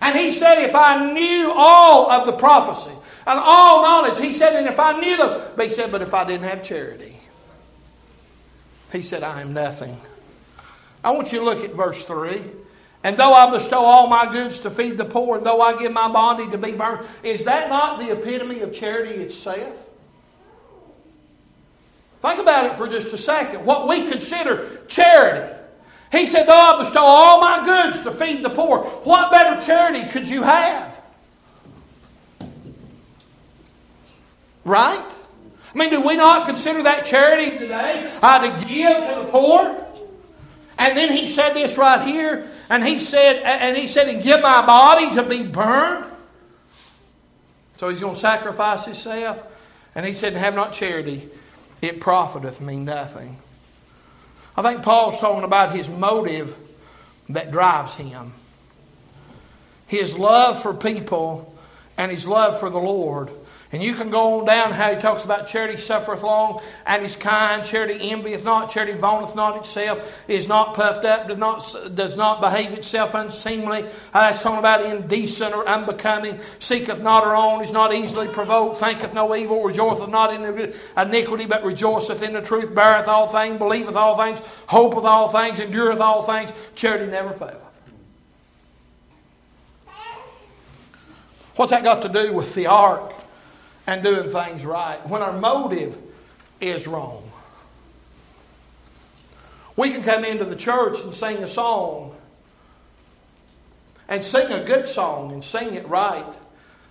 and 0.01 0.17
he 0.17 0.33
said, 0.33 0.63
If 0.63 0.75
I 0.75 1.13
knew 1.13 1.53
all 1.55 2.11
of 2.11 2.27
the 2.27 2.33
prophecy 2.33 2.91
and 3.27 3.39
all 3.39 3.83
knowledge, 3.83 4.19
he 4.19 4.33
said, 4.33 4.55
And 4.55 4.67
if 4.67 4.81
I 4.81 4.99
knew 4.99 5.17
those, 5.17 5.51
but 5.57 5.67
he 5.67 5.71
said, 5.71 5.93
But 5.93 6.01
if 6.01 6.15
I 6.15 6.25
didn't 6.25 6.45
have 6.45 6.65
charity, 6.65 7.17
he 8.93 9.03
said, 9.03 9.23
I 9.23 9.43
am 9.43 9.53
nothing. 9.53 10.01
I 11.05 11.11
want 11.11 11.33
you 11.33 11.41
to 11.41 11.45
look 11.45 11.63
at 11.63 11.73
verse 11.73 12.05
3. 12.05 12.41
And 13.07 13.17
though 13.17 13.33
I 13.33 13.49
bestow 13.49 13.79
all 13.79 14.09
my 14.09 14.29
goods 14.29 14.59
to 14.59 14.71
feed 14.71 14.99
the 14.99 15.05
poor, 15.05 15.37
and 15.37 15.47
though 15.47 15.61
I 15.61 15.79
give 15.79 15.93
my 15.93 16.11
body 16.11 16.51
to 16.51 16.59
be 16.59 16.73
burned, 16.73 17.07
is 17.23 17.45
that 17.45 17.69
not 17.69 18.01
the 18.01 18.11
epitome 18.11 18.63
of 18.63 18.73
charity 18.73 19.13
itself? 19.23 19.89
Think 22.19 22.41
about 22.41 22.67
it 22.67 22.77
for 22.77 22.89
just 22.89 23.07
a 23.13 23.17
second. 23.17 23.65
What 23.65 23.89
we 23.89 24.09
consider 24.09 24.81
charity. 24.89 25.55
He 26.11 26.27
said, 26.27 26.49
Though 26.49 26.55
I 26.55 26.81
bestow 26.81 27.03
all 27.03 27.41
my 27.41 27.65
goods 27.65 28.01
to 28.01 28.11
feed 28.11 28.45
the 28.45 28.51
poor, 28.51 28.81
what 28.81 29.31
better 29.31 29.65
charity 29.65 30.05
could 30.11 30.29
you 30.29 30.43
have? 30.43 31.01
Right? 34.65 35.07
I 35.73 35.79
mean, 35.79 35.91
do 35.91 36.01
we 36.01 36.17
not 36.17 36.45
consider 36.49 36.83
that 36.83 37.07
charity 37.07 37.57
today? 37.57 38.13
Uh, 38.21 38.51
to 38.51 38.67
give 38.67 38.97
to 38.97 39.15
the 39.23 39.29
poor? 39.31 39.87
And 40.77 40.97
then 40.97 41.13
he 41.13 41.29
said 41.29 41.55
this 41.55 41.79
right 41.79 42.05
here, 42.05 42.51
and 42.69 42.85
he 42.85 42.99
said, 42.99 43.43
and 43.43 43.77
he 43.77 43.89
said, 43.89 44.09
and 44.09 44.23
give 44.23 44.41
my 44.41 44.65
body 44.65 45.15
to 45.15 45.23
be 45.23 45.43
burned. 45.43 46.05
So 47.77 47.89
he's 47.89 48.01
going 48.01 48.15
to 48.15 48.21
sacrifice 48.21 48.85
himself. 48.85 49.43
And 49.95 50.05
he 50.05 50.15
said, 50.15 50.35
have 50.35 50.55
not 50.55 50.73
charity, 50.73 51.29
it 51.81 52.01
profiteth 52.01 52.61
me 52.61 52.77
nothing. 52.77 53.37
I 54.57 54.63
think 54.63 54.83
Paul's 54.83 55.19
talking 55.19 55.45
about 55.45 55.75
his 55.75 55.89
motive 55.89 56.57
that 57.29 57.51
drives 57.51 57.95
him. 57.95 58.33
His 59.87 60.19
love 60.19 60.61
for 60.61 60.75
people 60.75 61.55
and 61.97 62.11
his 62.11 62.27
love 62.27 62.59
for 62.59 62.71
the 62.71 62.79
Lord 62.79 63.31
and 63.73 63.83
you 63.83 63.95
can 63.95 64.11
go 64.11 64.39
on 64.41 64.47
down 64.47 64.71
how 64.71 64.95
he 64.95 65.01
talks 65.01 65.25
about 65.25 65.49
charity 65.49 65.77
suffereth 65.77 66.23
long 66.23 66.63
and 66.87 67.05
is 67.05 67.17
kind, 67.17 67.67
charity 67.67 68.11
envieth 68.11 68.45
not, 68.45 68.71
charity 68.71 68.93
vaunteth 68.93 69.35
not 69.35 69.57
itself, 69.57 70.25
is 70.29 70.47
not 70.47 70.75
puffed 70.75 71.05
up, 71.05 71.27
does 71.27 71.39
not, 71.39 71.95
does 71.95 72.17
not 72.17 72.41
behave 72.41 72.73
itself 72.73 73.15
unseemly. 73.15 73.83
Uh, 73.83 73.91
that's 74.13 74.43
talking 74.43 74.61
about 74.61 74.85
indecent 74.85 75.53
or 75.53 75.67
unbecoming, 75.69 76.39
seeketh 76.61 77.03
not 77.03 77.25
her 77.25 77.35
own, 77.35 77.63
is 77.63 77.73
not 77.73 77.93
easily 77.93 78.29
provoked, 78.29 78.79
thinketh 78.79 79.13
no 79.13 79.35
evil, 79.35 79.63
rejoiceth 79.65 80.09
not 80.09 80.33
in 80.33 80.73
iniquity, 80.97 81.47
but 81.47 81.65
rejoiceth 81.65 82.23
in 82.23 82.35
the 82.35 82.43
truth, 82.43 82.73
beareth 82.73 83.09
all 83.09 83.27
things, 83.27 83.59
believeth 83.59 83.97
all 83.97 84.17
things, 84.17 84.39
hopeth 84.69 85.05
all 85.05 85.29
things, 85.29 85.59
endureth 85.59 86.01
all 86.01 86.23
things. 86.23 86.53
Charity 86.77 87.11
never 87.11 87.33
faileth. 87.33 87.65
What's 91.57 91.71
that 91.71 91.83
got 91.83 92.03
to 92.03 92.09
do 92.09 92.33
with 92.33 92.55
the 92.55 92.67
ark? 92.67 93.16
And 93.87 94.03
doing 94.03 94.29
things 94.29 94.65
right 94.65 95.07
when 95.09 95.23
our 95.23 95.33
motive 95.33 95.97
is 96.61 96.87
wrong. 96.87 97.23
We 99.77 99.91
can 99.91 100.03
come 100.03 100.25
into 100.25 100.45
the 100.45 100.57
church 100.57 101.01
and 101.03 101.13
sing 101.13 101.39
a 101.39 101.49
song 101.49 102.15
and 104.09 104.25
sing 104.25 104.51
a 104.53 104.65
good 104.65 104.87
song 104.87 105.33
and 105.33 105.45
sing 105.45 105.75
it 105.75 105.87
right, 105.89 106.27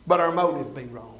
but 0.05 0.19
our 0.19 0.31
motive 0.31 0.75
be 0.75 0.85
wrong. 0.85 1.19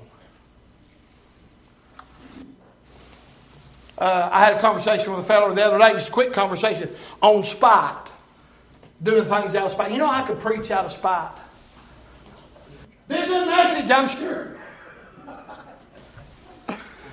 Uh, 3.98 4.30
I 4.32 4.44
had 4.44 4.56
a 4.56 4.60
conversation 4.60 5.12
with 5.12 5.22
a 5.22 5.24
fellow 5.24 5.54
the 5.54 5.66
other 5.66 5.80
day, 5.80 5.94
just 5.94 6.10
a 6.10 6.12
quick 6.12 6.34
conversation 6.34 6.90
on 7.22 7.44
spite, 7.46 8.08
doing 9.02 9.24
things 9.24 9.56
out 9.56 9.68
of 9.68 9.72
spite. 9.72 9.92
You 9.92 10.00
know, 10.00 10.10
I 10.10 10.22
could 10.24 10.40
preach 10.40 10.70
out 10.70 10.86
of 10.86 10.92
spite. 10.92 11.32
A 13.10 13.26
good 13.26 13.48
message, 13.48 13.90
I'm 13.90 14.10
sure. 14.10 14.58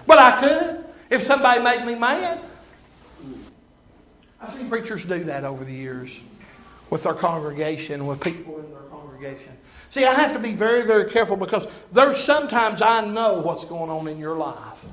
But 0.06 0.18
I 0.18 0.40
could 0.40 0.84
if 1.10 1.22
somebody 1.22 1.60
made 1.62 1.84
me 1.84 1.94
mad. 1.94 2.40
I've 4.40 4.54
seen 4.54 4.68
preachers 4.68 5.04
do 5.04 5.22
that 5.24 5.44
over 5.44 5.64
the 5.64 5.72
years 5.72 6.18
with 6.90 7.04
their 7.04 7.14
congregation, 7.14 8.06
with 8.06 8.20
people 8.20 8.58
in 8.58 8.70
their 8.70 8.82
congregation. 8.82 9.52
See, 9.90 10.04
I 10.04 10.14
have 10.14 10.32
to 10.32 10.38
be 10.38 10.52
very, 10.52 10.82
very 10.82 11.10
careful 11.10 11.36
because 11.36 11.66
there's 11.92 12.18
sometimes 12.18 12.82
I 12.82 13.06
know 13.06 13.40
what's 13.40 13.64
going 13.64 13.90
on 13.90 14.08
in 14.08 14.18
your 14.18 14.36
life. 14.36 14.84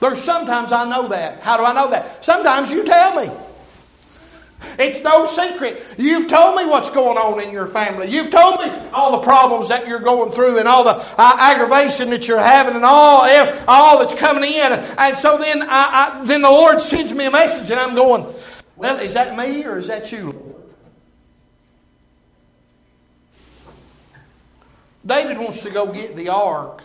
There's 0.00 0.20
sometimes 0.20 0.70
I 0.70 0.88
know 0.88 1.08
that. 1.08 1.42
How 1.42 1.56
do 1.56 1.64
I 1.64 1.72
know 1.72 1.90
that? 1.90 2.24
Sometimes 2.24 2.70
you 2.70 2.84
tell 2.84 3.16
me. 3.20 3.32
It's 4.78 5.02
no 5.02 5.24
secret. 5.24 5.84
You've 5.98 6.26
told 6.26 6.56
me 6.56 6.66
what's 6.66 6.90
going 6.90 7.16
on 7.16 7.40
in 7.40 7.52
your 7.52 7.66
family. 7.66 8.10
You've 8.10 8.30
told 8.30 8.60
me 8.60 8.68
all 8.92 9.12
the 9.12 9.24
problems 9.24 9.68
that 9.68 9.86
you're 9.86 10.00
going 10.00 10.32
through 10.32 10.58
and 10.58 10.66
all 10.66 10.84
the 10.84 10.96
uh, 10.96 11.36
aggravation 11.38 12.10
that 12.10 12.26
you're 12.26 12.38
having 12.38 12.74
and 12.74 12.84
all, 12.84 13.28
all 13.68 13.98
that's 13.98 14.14
coming 14.14 14.52
in. 14.52 14.72
And 14.72 15.16
so 15.16 15.38
then, 15.38 15.62
I, 15.62 15.66
I, 15.68 16.24
then 16.24 16.42
the 16.42 16.50
Lord 16.50 16.80
sends 16.80 17.12
me 17.12 17.26
a 17.26 17.30
message 17.30 17.70
and 17.70 17.78
I'm 17.78 17.94
going, 17.94 18.26
well, 18.76 18.98
is 18.98 19.14
that 19.14 19.36
me 19.36 19.64
or 19.64 19.78
is 19.78 19.88
that 19.88 20.10
you, 20.10 20.54
David 25.04 25.38
wants 25.38 25.62
to 25.62 25.70
go 25.70 25.92
get 25.92 26.16
the 26.16 26.28
ark, 26.28 26.82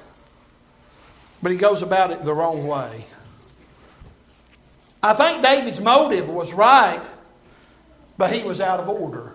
but 1.42 1.52
he 1.52 1.58
goes 1.58 1.82
about 1.82 2.12
it 2.12 2.24
the 2.24 2.34
wrong 2.34 2.68
way. 2.68 3.06
I 5.02 5.14
think 5.14 5.44
David's 5.44 5.82
motive 5.82 6.30
was 6.30 6.54
right 6.54 7.02
but 8.18 8.32
he 8.32 8.44
was 8.44 8.62
out 8.62 8.80
of 8.80 8.90
order. 8.90 9.34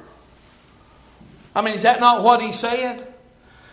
I 1.55 1.63
mean, 1.63 1.75
is 1.75 1.83
that 1.83 2.01
not 2.01 2.23
what 2.23 2.43
he 2.43 2.53
said? 2.53 3.07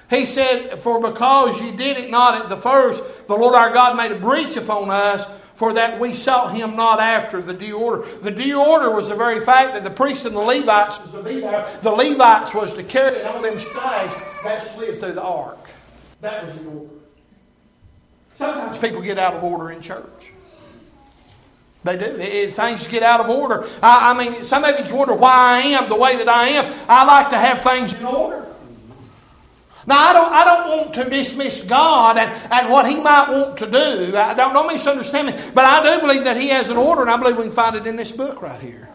He 0.10 0.26
said, 0.26 0.80
For 0.80 1.02
because 1.02 1.60
you 1.60 1.72
did 1.72 1.98
it 1.98 2.10
not 2.10 2.42
at 2.42 2.50
the 2.50 2.58
first, 2.58 3.28
the 3.28 3.36
Lord 3.36 3.56
our 3.56 3.72
God 3.72 3.98
made 3.98 4.12
a 4.12 4.20
breach 4.20 4.56
upon 4.56 4.90
us, 4.90 5.26
for 5.56 5.74
that 5.74 6.00
we 6.00 6.14
sought 6.14 6.54
him 6.54 6.76
not 6.76 7.00
after 7.00 7.42
the 7.42 7.54
due 7.54 7.78
order. 7.78 8.06
The 8.20 8.32
due 8.32 8.62
order 8.64 8.92
was 8.92 9.10
the 9.10 9.16
very 9.16 9.40
fact 9.40 9.74
that 9.74 9.84
the 9.84 9.90
priests 9.90 10.26
and 10.26 10.36
the 10.36 10.40
Levites 10.40 11.00
was 11.00 11.12
to 11.12 11.24
be 11.24 11.40
there. 11.40 11.68
The 11.82 11.92
Levites 11.92 12.54
was 12.54 12.74
to 12.76 12.84
carry 12.84 13.18
it 13.18 13.26
on 13.26 13.42
them 13.42 13.58
staves 13.58 14.14
that 14.44 14.64
slid 14.76 15.00
through 15.00 15.14
the 15.14 15.24
ark. 15.24 15.70
That 16.22 16.46
was 16.46 16.56
the 16.56 16.66
order. 16.66 16.90
Sometimes 18.34 18.78
people 18.78 19.02
get 19.02 19.18
out 19.18 19.34
of 19.34 19.44
order 19.44 19.72
in 19.72 19.82
church. 19.82 20.32
They 21.86 21.98
do. 21.98 22.06
It, 22.06 22.52
things 22.54 22.88
get 22.88 23.04
out 23.04 23.20
of 23.20 23.30
order. 23.30 23.64
I, 23.82 24.12
I 24.12 24.14
mean, 24.18 24.44
some 24.44 24.64
of 24.64 24.90
you 24.90 24.96
wonder 24.96 25.14
why 25.14 25.32
I 25.32 25.60
am 25.68 25.88
the 25.88 25.96
way 25.96 26.18
that 26.18 26.28
I 26.28 26.48
am. 26.48 26.74
I 26.90 27.06
like 27.06 27.30
to 27.30 27.38
have 27.38 27.62
things 27.62 27.94
in 27.94 28.04
order. 28.04 28.44
Now, 29.86 30.00
I 30.00 30.14
don't, 30.14 30.34
I 30.34 30.46
don't 30.46 30.78
want 30.78 30.94
to 30.96 31.08
dismiss 31.08 31.62
God 31.62 32.18
and, 32.18 32.52
and 32.52 32.72
what 32.72 32.90
He 32.90 32.96
might 32.96 33.30
want 33.30 33.58
to 33.60 33.70
do. 33.70 34.18
I 34.18 34.34
don't, 34.34 34.52
don't 34.52 34.66
misunderstand 34.66 35.28
me. 35.28 35.34
But 35.54 35.66
I 35.66 35.96
do 35.96 36.02
believe 36.02 36.24
that 36.24 36.38
He 36.38 36.50
has 36.50 36.70
an 36.70 36.78
order, 36.78 37.04
and 37.04 37.12
I 37.12 37.18
believe 37.18 37.38
we 37.38 37.44
can 37.44 37.52
find 37.52 37.76
it 37.76 37.86
in 37.86 37.96
this 37.96 38.12
book 38.12 38.42
right 38.42 38.60
here. 38.60 38.90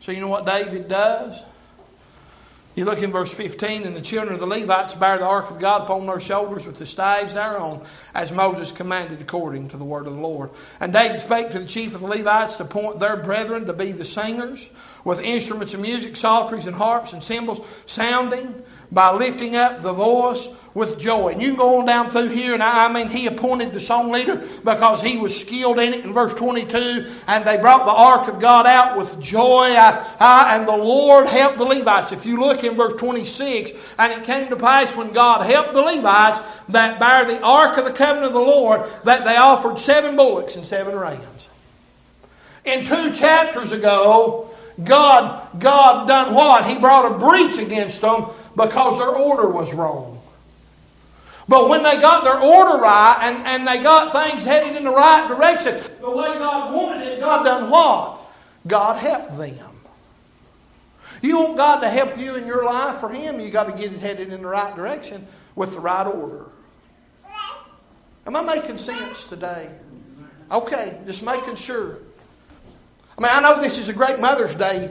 So, 0.00 0.10
you 0.10 0.20
know 0.20 0.26
what 0.26 0.44
David 0.44 0.88
does? 0.88 1.44
You 2.78 2.84
look 2.84 3.02
in 3.02 3.10
verse 3.10 3.34
15, 3.34 3.82
and 3.82 3.96
the 3.96 4.00
children 4.00 4.34
of 4.34 4.38
the 4.38 4.46
Levites 4.46 4.94
bear 4.94 5.18
the 5.18 5.24
ark 5.24 5.50
of 5.50 5.58
God 5.58 5.82
upon 5.82 6.06
their 6.06 6.20
shoulders 6.20 6.64
with 6.64 6.78
the 6.78 6.86
staves 6.86 7.34
thereon, 7.34 7.84
as 8.14 8.30
Moses 8.30 8.70
commanded 8.70 9.20
according 9.20 9.70
to 9.70 9.76
the 9.76 9.84
word 9.84 10.06
of 10.06 10.14
the 10.14 10.20
Lord. 10.20 10.50
And 10.78 10.92
David 10.92 11.20
spake 11.20 11.50
to 11.50 11.58
the 11.58 11.64
chief 11.64 11.96
of 11.96 12.02
the 12.02 12.06
Levites 12.06 12.54
to 12.58 12.62
appoint 12.62 13.00
their 13.00 13.16
brethren 13.16 13.66
to 13.66 13.72
be 13.72 13.90
the 13.90 14.04
singers, 14.04 14.70
with 15.02 15.20
instruments 15.20 15.74
of 15.74 15.80
music, 15.80 16.14
psalteries, 16.14 16.68
and 16.68 16.76
harps, 16.76 17.12
and 17.12 17.20
cymbals, 17.20 17.66
sounding 17.84 18.62
by 18.92 19.10
lifting 19.12 19.56
up 19.56 19.82
the 19.82 19.92
voice 19.92 20.48
with 20.74 20.98
joy. 20.98 21.28
And 21.28 21.42
you 21.42 21.48
can 21.48 21.56
go 21.56 21.78
on 21.78 21.86
down 21.86 22.10
through 22.10 22.28
here, 22.28 22.54
and 22.54 22.62
I, 22.62 22.86
I, 22.86 22.92
mean, 22.92 23.08
he 23.08 23.26
appointed 23.26 23.72
the 23.72 23.80
song 23.80 24.10
leader 24.10 24.36
because 24.64 25.02
he 25.02 25.16
was 25.16 25.38
skilled 25.38 25.78
in 25.78 25.94
it 25.94 26.04
in 26.04 26.12
verse 26.12 26.34
22. 26.34 27.06
And 27.26 27.44
they 27.44 27.58
brought 27.58 27.84
the 27.84 27.92
ark 27.92 28.28
of 28.28 28.40
God 28.40 28.66
out 28.66 28.96
with 28.96 29.20
joy, 29.20 29.66
I, 29.70 30.04
I, 30.20 30.56
and 30.56 30.68
the 30.68 30.76
Lord 30.76 31.26
helped 31.26 31.58
the 31.58 31.64
Levites. 31.64 32.12
If 32.12 32.24
you 32.26 32.38
look 32.38 32.64
in 32.64 32.74
verse 32.74 32.94
26, 32.94 33.94
and 33.98 34.12
it 34.12 34.24
came 34.24 34.48
to 34.48 34.56
pass 34.56 34.94
when 34.94 35.12
God 35.12 35.44
helped 35.44 35.74
the 35.74 35.82
Levites 35.82 36.40
that 36.68 37.00
bear 37.00 37.24
the 37.24 37.42
ark 37.42 37.78
of 37.78 37.84
the 37.84 37.92
covenant 37.92 38.26
of 38.26 38.32
the 38.32 38.40
Lord, 38.40 38.88
that 39.04 39.24
they 39.24 39.36
offered 39.36 39.78
seven 39.78 40.16
bullocks 40.16 40.56
and 40.56 40.66
seven 40.66 40.96
rams. 40.96 41.48
In 42.64 42.84
two 42.84 43.12
chapters 43.12 43.72
ago, 43.72 44.50
God, 44.84 45.58
God 45.58 46.06
done 46.06 46.34
what? 46.34 46.66
He 46.66 46.78
brought 46.78 47.10
a 47.10 47.18
breach 47.18 47.58
against 47.58 48.00
them 48.00 48.26
because 48.54 48.98
their 48.98 49.08
order 49.08 49.48
was 49.48 49.72
wrong. 49.72 50.17
But 51.48 51.70
when 51.70 51.82
they 51.82 51.98
got 51.98 52.24
their 52.24 52.38
order 52.38 52.78
right 52.78 53.18
and, 53.22 53.46
and 53.46 53.66
they 53.66 53.82
got 53.82 54.12
things 54.12 54.44
headed 54.44 54.76
in 54.76 54.84
the 54.84 54.90
right 54.90 55.26
direction, 55.28 55.80
the 56.00 56.10
way 56.10 56.38
God 56.38 56.74
wanted 56.74 57.06
it, 57.06 57.20
God 57.20 57.42
done 57.42 57.70
what? 57.70 58.20
God 58.66 58.98
helped 58.98 59.38
them. 59.38 59.56
You 61.22 61.38
want 61.38 61.56
God 61.56 61.80
to 61.80 61.88
help 61.88 62.18
you 62.18 62.36
in 62.36 62.46
your 62.46 62.64
life 62.64 62.98
for 63.00 63.08
Him, 63.08 63.40
you 63.40 63.50
got 63.50 63.64
to 63.64 63.72
get 63.72 63.92
it 63.92 63.98
headed 63.98 64.32
in 64.32 64.42
the 64.42 64.48
right 64.48 64.74
direction 64.76 65.26
with 65.56 65.72
the 65.72 65.80
right 65.80 66.06
order. 66.06 66.50
Am 68.26 68.36
I 68.36 68.42
making 68.42 68.76
sense 68.76 69.24
today? 69.24 69.70
Okay, 70.50 70.98
just 71.06 71.22
making 71.22 71.54
sure. 71.56 71.98
I 73.16 73.20
mean, 73.20 73.30
I 73.32 73.40
know 73.40 73.60
this 73.60 73.78
is 73.78 73.88
a 73.88 73.92
great 73.92 74.20
Mother's 74.20 74.54
Day 74.54 74.90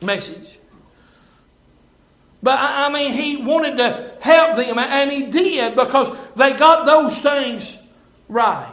message. 0.00 0.57
But 2.42 2.58
I 2.60 2.92
mean, 2.92 3.12
he 3.12 3.36
wanted 3.36 3.78
to 3.78 4.12
help 4.20 4.56
them, 4.56 4.78
and 4.78 5.10
he 5.10 5.26
did 5.26 5.74
because 5.74 6.10
they 6.36 6.52
got 6.52 6.86
those 6.86 7.20
things 7.20 7.76
right. 8.28 8.72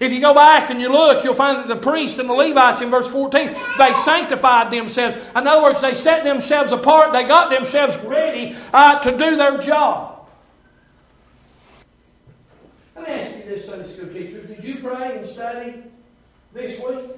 If 0.00 0.12
you 0.12 0.20
go 0.20 0.32
back 0.32 0.70
and 0.70 0.80
you 0.80 0.88
look, 0.88 1.24
you'll 1.24 1.34
find 1.34 1.58
that 1.58 1.68
the 1.68 1.76
priests 1.76 2.18
and 2.18 2.28
the 2.28 2.32
Levites 2.32 2.80
in 2.80 2.90
verse 2.90 3.10
14, 3.10 3.54
they 3.78 3.94
sanctified 3.94 4.70
themselves. 4.70 5.16
In 5.34 5.46
other 5.46 5.62
words, 5.62 5.80
they 5.80 5.94
set 5.94 6.22
themselves 6.24 6.70
apart, 6.72 7.12
they 7.12 7.24
got 7.24 7.50
themselves 7.50 7.98
ready 7.98 8.56
uh, 8.72 9.00
to 9.00 9.10
do 9.10 9.36
their 9.36 9.58
job. 9.58 10.28
Let 12.94 13.08
me 13.08 13.12
ask 13.12 13.36
you 13.36 13.42
this, 13.42 13.66
Sunday 13.66 13.88
school 13.88 14.08
teachers. 14.12 14.46
Did 14.46 14.62
you 14.62 14.76
pray 14.76 15.18
and 15.18 15.28
study 15.28 15.82
this 16.52 16.80
week? 16.82 17.10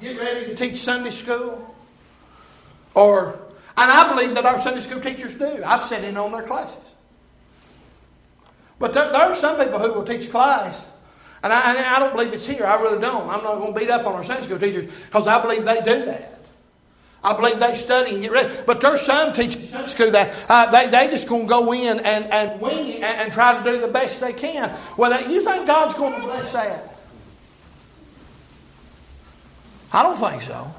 Get 0.00 0.18
ready 0.18 0.46
to 0.46 0.56
teach 0.56 0.78
Sunday 0.78 1.10
school? 1.10 1.74
Or 2.94 3.38
and 3.78 3.90
I 3.90 4.08
believe 4.08 4.34
that 4.34 4.44
our 4.44 4.60
Sunday 4.60 4.80
school 4.80 5.00
teachers 5.00 5.34
do. 5.36 5.62
I've 5.64 5.82
sat 5.82 6.04
in 6.04 6.16
on 6.16 6.32
their 6.32 6.42
classes. 6.42 6.94
But 8.78 8.92
there, 8.92 9.10
there 9.10 9.22
are 9.22 9.34
some 9.34 9.56
people 9.58 9.78
who 9.78 9.92
will 9.92 10.04
teach 10.04 10.30
class 10.30 10.86
And 11.42 11.52
I, 11.52 11.70
and 11.70 11.78
I 11.78 11.98
don't 11.98 12.12
believe 12.12 12.32
it's 12.32 12.46
here. 12.46 12.64
I 12.64 12.80
really 12.80 13.00
don't. 13.00 13.28
I'm 13.28 13.42
not 13.44 13.56
going 13.58 13.72
to 13.72 13.78
beat 13.78 13.90
up 13.90 14.06
on 14.06 14.14
our 14.14 14.24
Sunday 14.24 14.42
school 14.42 14.58
teachers 14.58 14.92
because 15.06 15.26
I 15.26 15.40
believe 15.40 15.64
they 15.64 15.80
do 15.80 16.04
that. 16.06 16.34
I 17.22 17.34
believe 17.34 17.58
they 17.58 17.74
study 17.74 18.14
and 18.14 18.22
get 18.22 18.30
ready. 18.30 18.54
But 18.66 18.80
there's 18.80 19.00
some 19.02 19.32
teachers 19.32 19.70
Sunday 19.70 19.88
school 19.88 20.10
that 20.12 20.34
uh, 20.48 20.70
they, 20.70 20.88
they 20.88 21.08
just 21.08 21.28
going 21.28 21.42
to 21.42 21.48
go 21.48 21.72
in 21.72 22.00
and, 22.00 22.26
and 22.26 22.60
and, 22.62 23.04
and, 23.04 23.32
try 23.32 23.58
to 23.58 23.70
do 23.70 23.80
the 23.80 23.88
best 23.88 24.20
they 24.20 24.32
can. 24.32 24.76
Well, 24.96 25.28
you 25.28 25.44
think 25.44 25.66
God's 25.66 25.94
going 25.94 26.14
to 26.14 26.20
bless 26.20 26.52
that? 26.52 26.96
I 29.92 30.02
don't 30.02 30.16
think 30.16 30.42
so. 30.42 30.72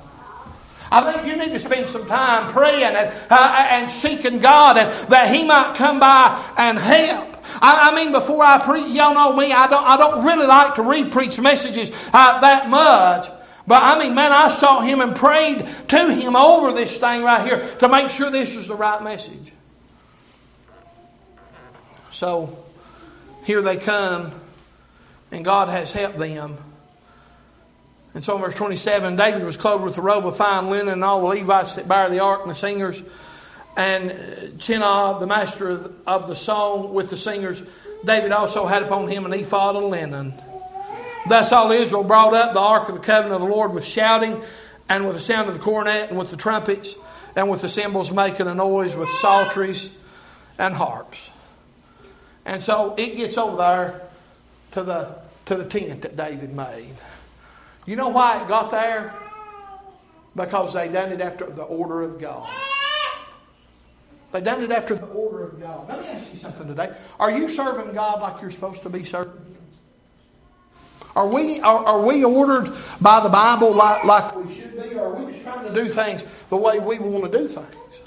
I 0.92 1.12
think 1.12 1.28
you 1.28 1.38
need 1.38 1.54
to 1.54 1.60
spend 1.60 1.88
some 1.88 2.08
time 2.08 2.52
praying 2.52 2.84
and, 2.84 3.14
uh, 3.30 3.68
and 3.72 3.92
seeking 3.92 4.40
God 4.40 4.78
and 4.78 4.92
that 5.10 5.34
He 5.34 5.44
might 5.46 5.76
come 5.76 6.00
by 6.00 6.44
and 6.58 6.78
help. 6.78 7.36
I, 7.62 7.92
I 7.92 7.96
mean, 7.96 8.12
before 8.12 8.44
I 8.44 8.60
preach, 8.60 8.88
y'all 8.88 9.14
know 9.14 9.36
me, 9.36 9.52
I 9.52 9.68
don't, 9.68 9.84
I 9.84 9.98
don't 9.98 10.26
really 10.26 10.46
like 10.46 10.76
to 10.76 10.84
read 10.84 11.12
preach 11.12 11.40
messages 11.40 11.90
uh, 12.14 12.40
that 12.42 12.70
much. 12.70 13.28
But 13.68 13.84
I 13.84 14.00
mean, 14.00 14.16
man, 14.16 14.32
I 14.32 14.50
saw 14.50 14.82
him 14.82 15.00
and 15.00 15.16
prayed 15.16 15.68
to 15.90 16.14
him 16.14 16.36
over 16.36 16.72
this 16.72 16.98
thing 16.98 17.24
right 17.24 17.46
here 17.46 17.68
to 17.78 17.88
make 17.88 18.10
sure 18.10 18.32
this 18.32 18.56
was 18.56 18.68
the 18.68 18.76
right 18.76 19.02
message. 19.04 19.54
So 22.10 22.58
here 23.44 23.62
they 23.62 23.78
come, 23.78 24.32
and 25.32 25.46
God 25.46 25.70
has 25.70 25.92
helped 25.92 26.18
them. 26.18 26.58
And 28.14 28.26
so 28.26 28.36
in 28.36 28.42
verse 28.42 28.56
27, 28.56 29.16
David 29.16 29.44
was 29.44 29.56
clothed 29.56 29.84
with 29.84 29.98
a 29.98 30.02
robe 30.02 30.26
of 30.26 30.36
fine 30.36 30.70
linen, 30.70 30.90
and 30.90 31.04
all 31.04 31.22
the 31.22 31.28
Levites 31.28 31.76
that 31.76 31.88
bear 31.88 32.10
the 32.10 32.20
ark 32.20 32.42
and 32.42 32.50
the 32.50 32.56
singers, 32.56 33.04
and 33.78 34.12
uh, 34.12 34.16
Chenah, 34.58 35.20
the 35.20 35.28
master 35.28 35.70
of 36.08 36.28
the 36.28 36.36
song, 36.36 36.94
with 36.94 37.10
the 37.10 37.18
singers. 37.18 37.62
David 38.04 38.32
also 38.32 38.66
had 38.66 38.82
upon 38.84 39.08
him 39.08 39.26
an 39.26 39.34
ephod 39.34 39.76
of 39.76 39.84
linen. 39.84 40.34
Thus 41.28 41.52
all 41.52 41.72
Israel 41.72 42.04
brought 42.04 42.34
up 42.34 42.54
the 42.54 42.60
ark 42.60 42.90
of 42.90 42.96
the 42.96 43.02
covenant 43.02 43.42
of 43.42 43.48
the 43.48 43.54
Lord 43.54 43.74
with 43.74 43.86
shouting, 43.86 44.42
and 44.90 45.06
with 45.06 45.16
the 45.16 45.22
sound 45.22 45.48
of 45.48 45.54
the 45.54 45.62
cornet, 45.62 46.10
and 46.10 46.18
with 46.18 46.32
the 46.32 46.38
trumpets, 46.38 46.96
and 47.36 47.50
with 47.50 47.62
the 47.62 47.70
cymbals 47.70 48.12
making 48.12 48.48
a 48.48 48.56
noise, 48.56 48.96
with 48.96 49.10
psalteries 49.10 49.92
and 50.58 50.74
harps. 50.74 51.30
And 52.46 52.64
so 52.64 52.96
it 52.98 53.16
gets 53.16 53.38
over 53.38 53.58
there 53.58 54.02
to 54.72 54.84
the, 54.84 55.16
to 55.46 55.56
the 55.56 55.66
tent 55.66 56.02
that 56.02 56.18
David 56.18 56.56
made. 56.56 56.96
You 57.90 57.96
know 57.96 58.10
why 58.10 58.40
it 58.40 58.48
got 58.48 58.70
there? 58.70 59.16
Because 60.36 60.74
they 60.74 60.90
done 60.90 61.12
it 61.12 61.22
after 61.22 61.48
the 61.48 61.64
order 61.64 62.04
of 62.04 62.20
God. 62.20 62.48
They 64.32 64.42
done 64.42 64.62
it 64.62 64.70
after 64.70 64.94
the 64.94 65.08
order 65.08 65.46
of 65.46 65.60
God. 65.60 65.90
Let 65.90 66.02
me 66.02 66.08
ask 66.10 66.32
you 66.32 66.38
something 66.38 66.68
today. 66.68 66.96
Are 67.20 67.32
you 67.32 67.50
serving 67.50 67.96
God 67.96 68.22
like 68.22 68.44
you're 68.44 68.52
supposed 68.52 68.84
to 68.84 68.92
be 68.92 69.04
serving? 69.04 69.58
Are 71.16 71.28
we, 71.28 71.62
are, 71.62 71.84
are 71.84 72.06
we 72.06 72.24
ordered 72.24 72.72
by 73.02 73.22
the 73.22 73.30
Bible 73.30 73.74
like, 73.74 74.04
like 74.04 74.36
we 74.36 74.54
should 74.54 74.80
be, 74.80 74.94
or 74.94 75.16
are 75.16 75.26
we 75.26 75.32
just 75.32 75.44
trying 75.44 75.66
to 75.66 75.74
do 75.74 75.90
things 75.90 76.24
the 76.52 76.58
way 76.58 76.78
we 76.78 77.00
want 77.00 77.32
to 77.32 77.40
do 77.40 77.48
things? 77.48 78.02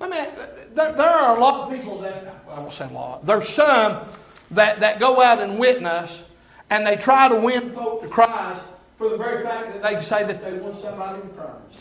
I 0.00 0.08
mean, 0.08 0.28
there, 0.72 0.92
there 0.92 1.10
are 1.10 1.36
a 1.36 1.40
lot 1.40 1.62
of 1.68 1.76
people 1.76 1.98
that, 2.02 2.44
I 2.48 2.60
won't 2.60 2.72
say 2.72 2.84
a 2.84 2.92
lot, 2.92 3.26
there's 3.26 3.48
some 3.48 4.06
that, 4.52 4.80
that 4.80 5.00
go 5.00 5.20
out 5.20 5.40
and 5.40 5.58
witness 5.58 6.22
and 6.70 6.86
they 6.86 6.96
try 6.96 7.28
to 7.28 7.36
win 7.36 7.70
folk 7.70 8.02
to 8.02 8.08
Christ 8.08 8.62
for 8.96 9.08
the 9.08 9.16
very 9.16 9.42
fact 9.42 9.72
that 9.72 9.82
they 9.82 10.00
say 10.00 10.24
that 10.24 10.44
they 10.44 10.52
want 10.54 10.76
somebody 10.76 11.20
to 11.20 11.28
Christ. 11.28 11.80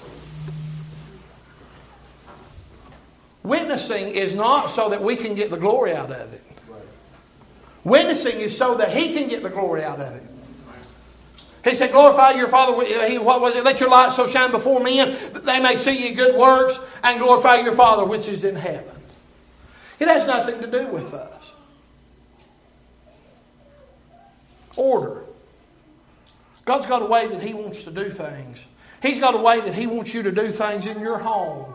Witnessing 3.43 4.10
is 4.10 4.36
not 4.36 4.69
so 4.69 4.89
that 4.89 5.01
we 5.01 5.15
can 5.15 5.34
get 5.34 5.49
the 5.49 5.57
glory 5.57 5.93
out 5.93 6.12
of 6.12 6.34
it. 6.34 6.43
Witnessing 7.84 8.39
is 8.39 8.55
so 8.55 8.75
that 8.75 8.91
He 8.91 9.13
can 9.13 9.27
get 9.27 9.41
the 9.41 9.49
glory 9.49 9.84
out 9.84 9.99
of 9.99 10.15
it. 10.15 10.23
He 11.63 11.73
said, 11.73 11.91
Glorify 11.91 12.31
your 12.31 12.47
Father. 12.47 12.84
He, 13.07 13.17
what 13.17 13.41
was 13.41 13.55
it? 13.55 13.63
Let 13.63 13.79
your 13.79 13.89
light 13.89 14.13
so 14.13 14.27
shine 14.27 14.51
before 14.51 14.79
men 14.79 15.12
that 15.34 15.45
they 15.45 15.60
may 15.60 15.75
see 15.75 16.07
your 16.07 16.15
good 16.15 16.36
works 16.36 16.79
and 17.03 17.19
glorify 17.19 17.62
your 17.62 17.73
Father 17.73 18.03
which 18.05 18.27
is 18.27 18.43
in 18.43 18.55
heaven. 18.55 18.95
It 19.99 20.07
has 20.07 20.25
nothing 20.25 20.60
to 20.62 20.67
do 20.67 20.88
with 20.88 21.13
us. 21.13 21.51
Order. 24.75 25.23
God's 26.65 26.86
got 26.86 27.01
a 27.01 27.05
way 27.05 27.27
that 27.27 27.41
He 27.41 27.53
wants 27.53 27.84
to 27.84 27.91
do 27.91 28.10
things. 28.10 28.67
He's 29.01 29.19
got 29.19 29.36
a 29.36 29.39
way 29.39 29.60
that 29.62 29.73
He 29.73 29.88
wants 29.88 30.13
you 30.13 30.23
to 30.23 30.31
do 30.31 30.49
things 30.49 30.86
in 30.86 30.99
your 30.99 31.17
home. 31.17 31.73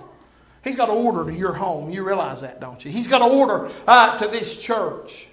He's 0.63 0.77
got 0.77 0.89
an 0.89 0.97
order 0.97 1.31
to 1.31 1.37
your 1.37 1.53
home. 1.53 1.91
You 1.91 2.03
realize 2.03 2.41
that, 2.41 2.61
don't 2.61 2.85
you? 2.85 2.91
He's 2.91 3.07
got 3.07 3.23
an 3.23 3.31
order 3.31 3.71
uh, 3.87 4.19
to 4.19 4.29
this 4.29 4.57
church, 4.57 5.29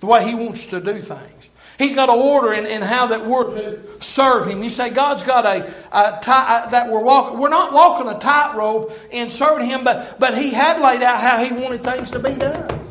the 0.00 0.06
way 0.06 0.26
He 0.26 0.34
wants 0.34 0.66
to 0.66 0.80
do 0.80 0.98
things. 0.98 1.50
He's 1.78 1.94
got 1.94 2.08
an 2.08 2.18
order 2.18 2.52
in, 2.54 2.66
in 2.66 2.82
how 2.82 3.06
that 3.06 3.24
we're 3.24 3.54
to 3.54 4.02
serve 4.02 4.46
Him. 4.46 4.62
You 4.64 4.70
say 4.70 4.90
God's 4.90 5.22
got 5.22 5.46
a, 5.46 5.72
a 5.92 6.20
tie, 6.22 6.68
that 6.70 6.90
we're 6.90 7.02
walking. 7.02 7.38
We're 7.38 7.50
not 7.50 7.72
walking 7.72 8.08
a 8.08 8.18
tightrope 8.18 8.92
in 9.10 9.30
serving 9.30 9.68
Him, 9.68 9.84
but 9.84 10.18
but 10.18 10.36
He 10.36 10.50
had 10.50 10.80
laid 10.80 11.02
out 11.02 11.20
how 11.20 11.42
He 11.42 11.52
wanted 11.52 11.82
things 11.82 12.10
to 12.10 12.18
be 12.18 12.34
done, 12.34 12.90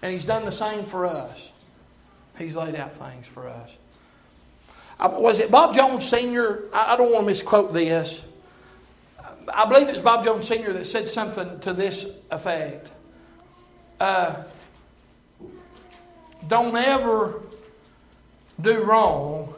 and 0.00 0.12
He's 0.12 0.24
done 0.24 0.44
the 0.44 0.52
same 0.52 0.84
for 0.84 1.06
us. 1.06 1.50
He's 2.38 2.56
laid 2.56 2.74
out 2.74 2.96
things 2.96 3.26
for 3.26 3.48
us. 3.48 3.76
Was 5.00 5.40
it 5.40 5.50
Bob 5.50 5.74
Jones 5.74 6.08
Sr.? 6.08 6.64
I 6.72 6.96
don't 6.96 7.12
want 7.12 7.24
to 7.24 7.26
misquote 7.26 7.72
this. 7.72 8.22
I 9.52 9.66
believe 9.66 9.88
it 9.88 9.92
was 9.92 10.00
Bob 10.00 10.24
Jones 10.24 10.46
Sr. 10.46 10.72
that 10.72 10.86
said 10.86 11.10
something 11.10 11.60
to 11.60 11.72
this 11.72 12.06
effect. 12.30 12.88
Uh, 14.00 14.42
don't 16.48 16.76
ever 16.76 17.42
do 18.60 18.82
wrong 18.82 19.54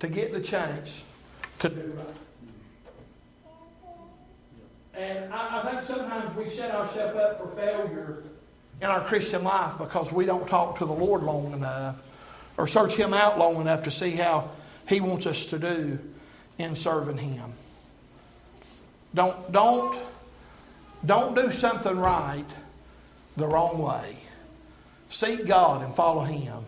to 0.00 0.08
get 0.08 0.32
the 0.32 0.40
chance 0.40 1.02
to 1.60 1.68
do 1.68 1.96
right. 1.96 2.06
And 4.94 5.32
I, 5.32 5.60
I 5.60 5.70
think 5.70 5.82
sometimes 5.82 6.36
we 6.36 6.48
set 6.48 6.74
ourselves 6.74 7.16
up 7.16 7.38
for 7.38 7.48
failure 7.56 8.24
in 8.82 8.88
our 8.88 9.00
Christian 9.00 9.44
life 9.44 9.78
because 9.78 10.12
we 10.12 10.26
don't 10.26 10.46
talk 10.48 10.78
to 10.78 10.84
the 10.84 10.92
Lord 10.92 11.22
long 11.22 11.52
enough 11.52 12.02
or 12.58 12.66
search 12.66 12.96
Him 12.96 13.14
out 13.14 13.38
long 13.38 13.60
enough 13.60 13.84
to 13.84 13.92
see 13.92 14.10
how 14.10 14.50
He 14.88 15.00
wants 15.00 15.24
us 15.24 15.46
to 15.46 15.58
do 15.58 16.00
in 16.58 16.74
serving 16.74 17.18
Him. 17.18 17.52
Don't, 19.14 19.52
don't, 19.52 19.96
don't 21.06 21.36
do 21.36 21.52
something 21.52 21.96
right 21.96 22.44
the 23.36 23.46
wrong 23.46 23.78
way. 23.78 24.16
Seek 25.10 25.46
God 25.46 25.82
and 25.82 25.94
follow 25.94 26.24
Him 26.24 26.64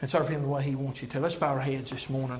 and 0.00 0.08
serve 0.08 0.28
Him 0.28 0.42
the 0.42 0.48
way 0.48 0.62
He 0.62 0.76
wants 0.76 1.02
you 1.02 1.08
to. 1.08 1.20
Let's 1.20 1.34
bow 1.34 1.48
our 1.48 1.60
heads 1.60 1.90
this 1.90 2.08
morning. 2.08 2.38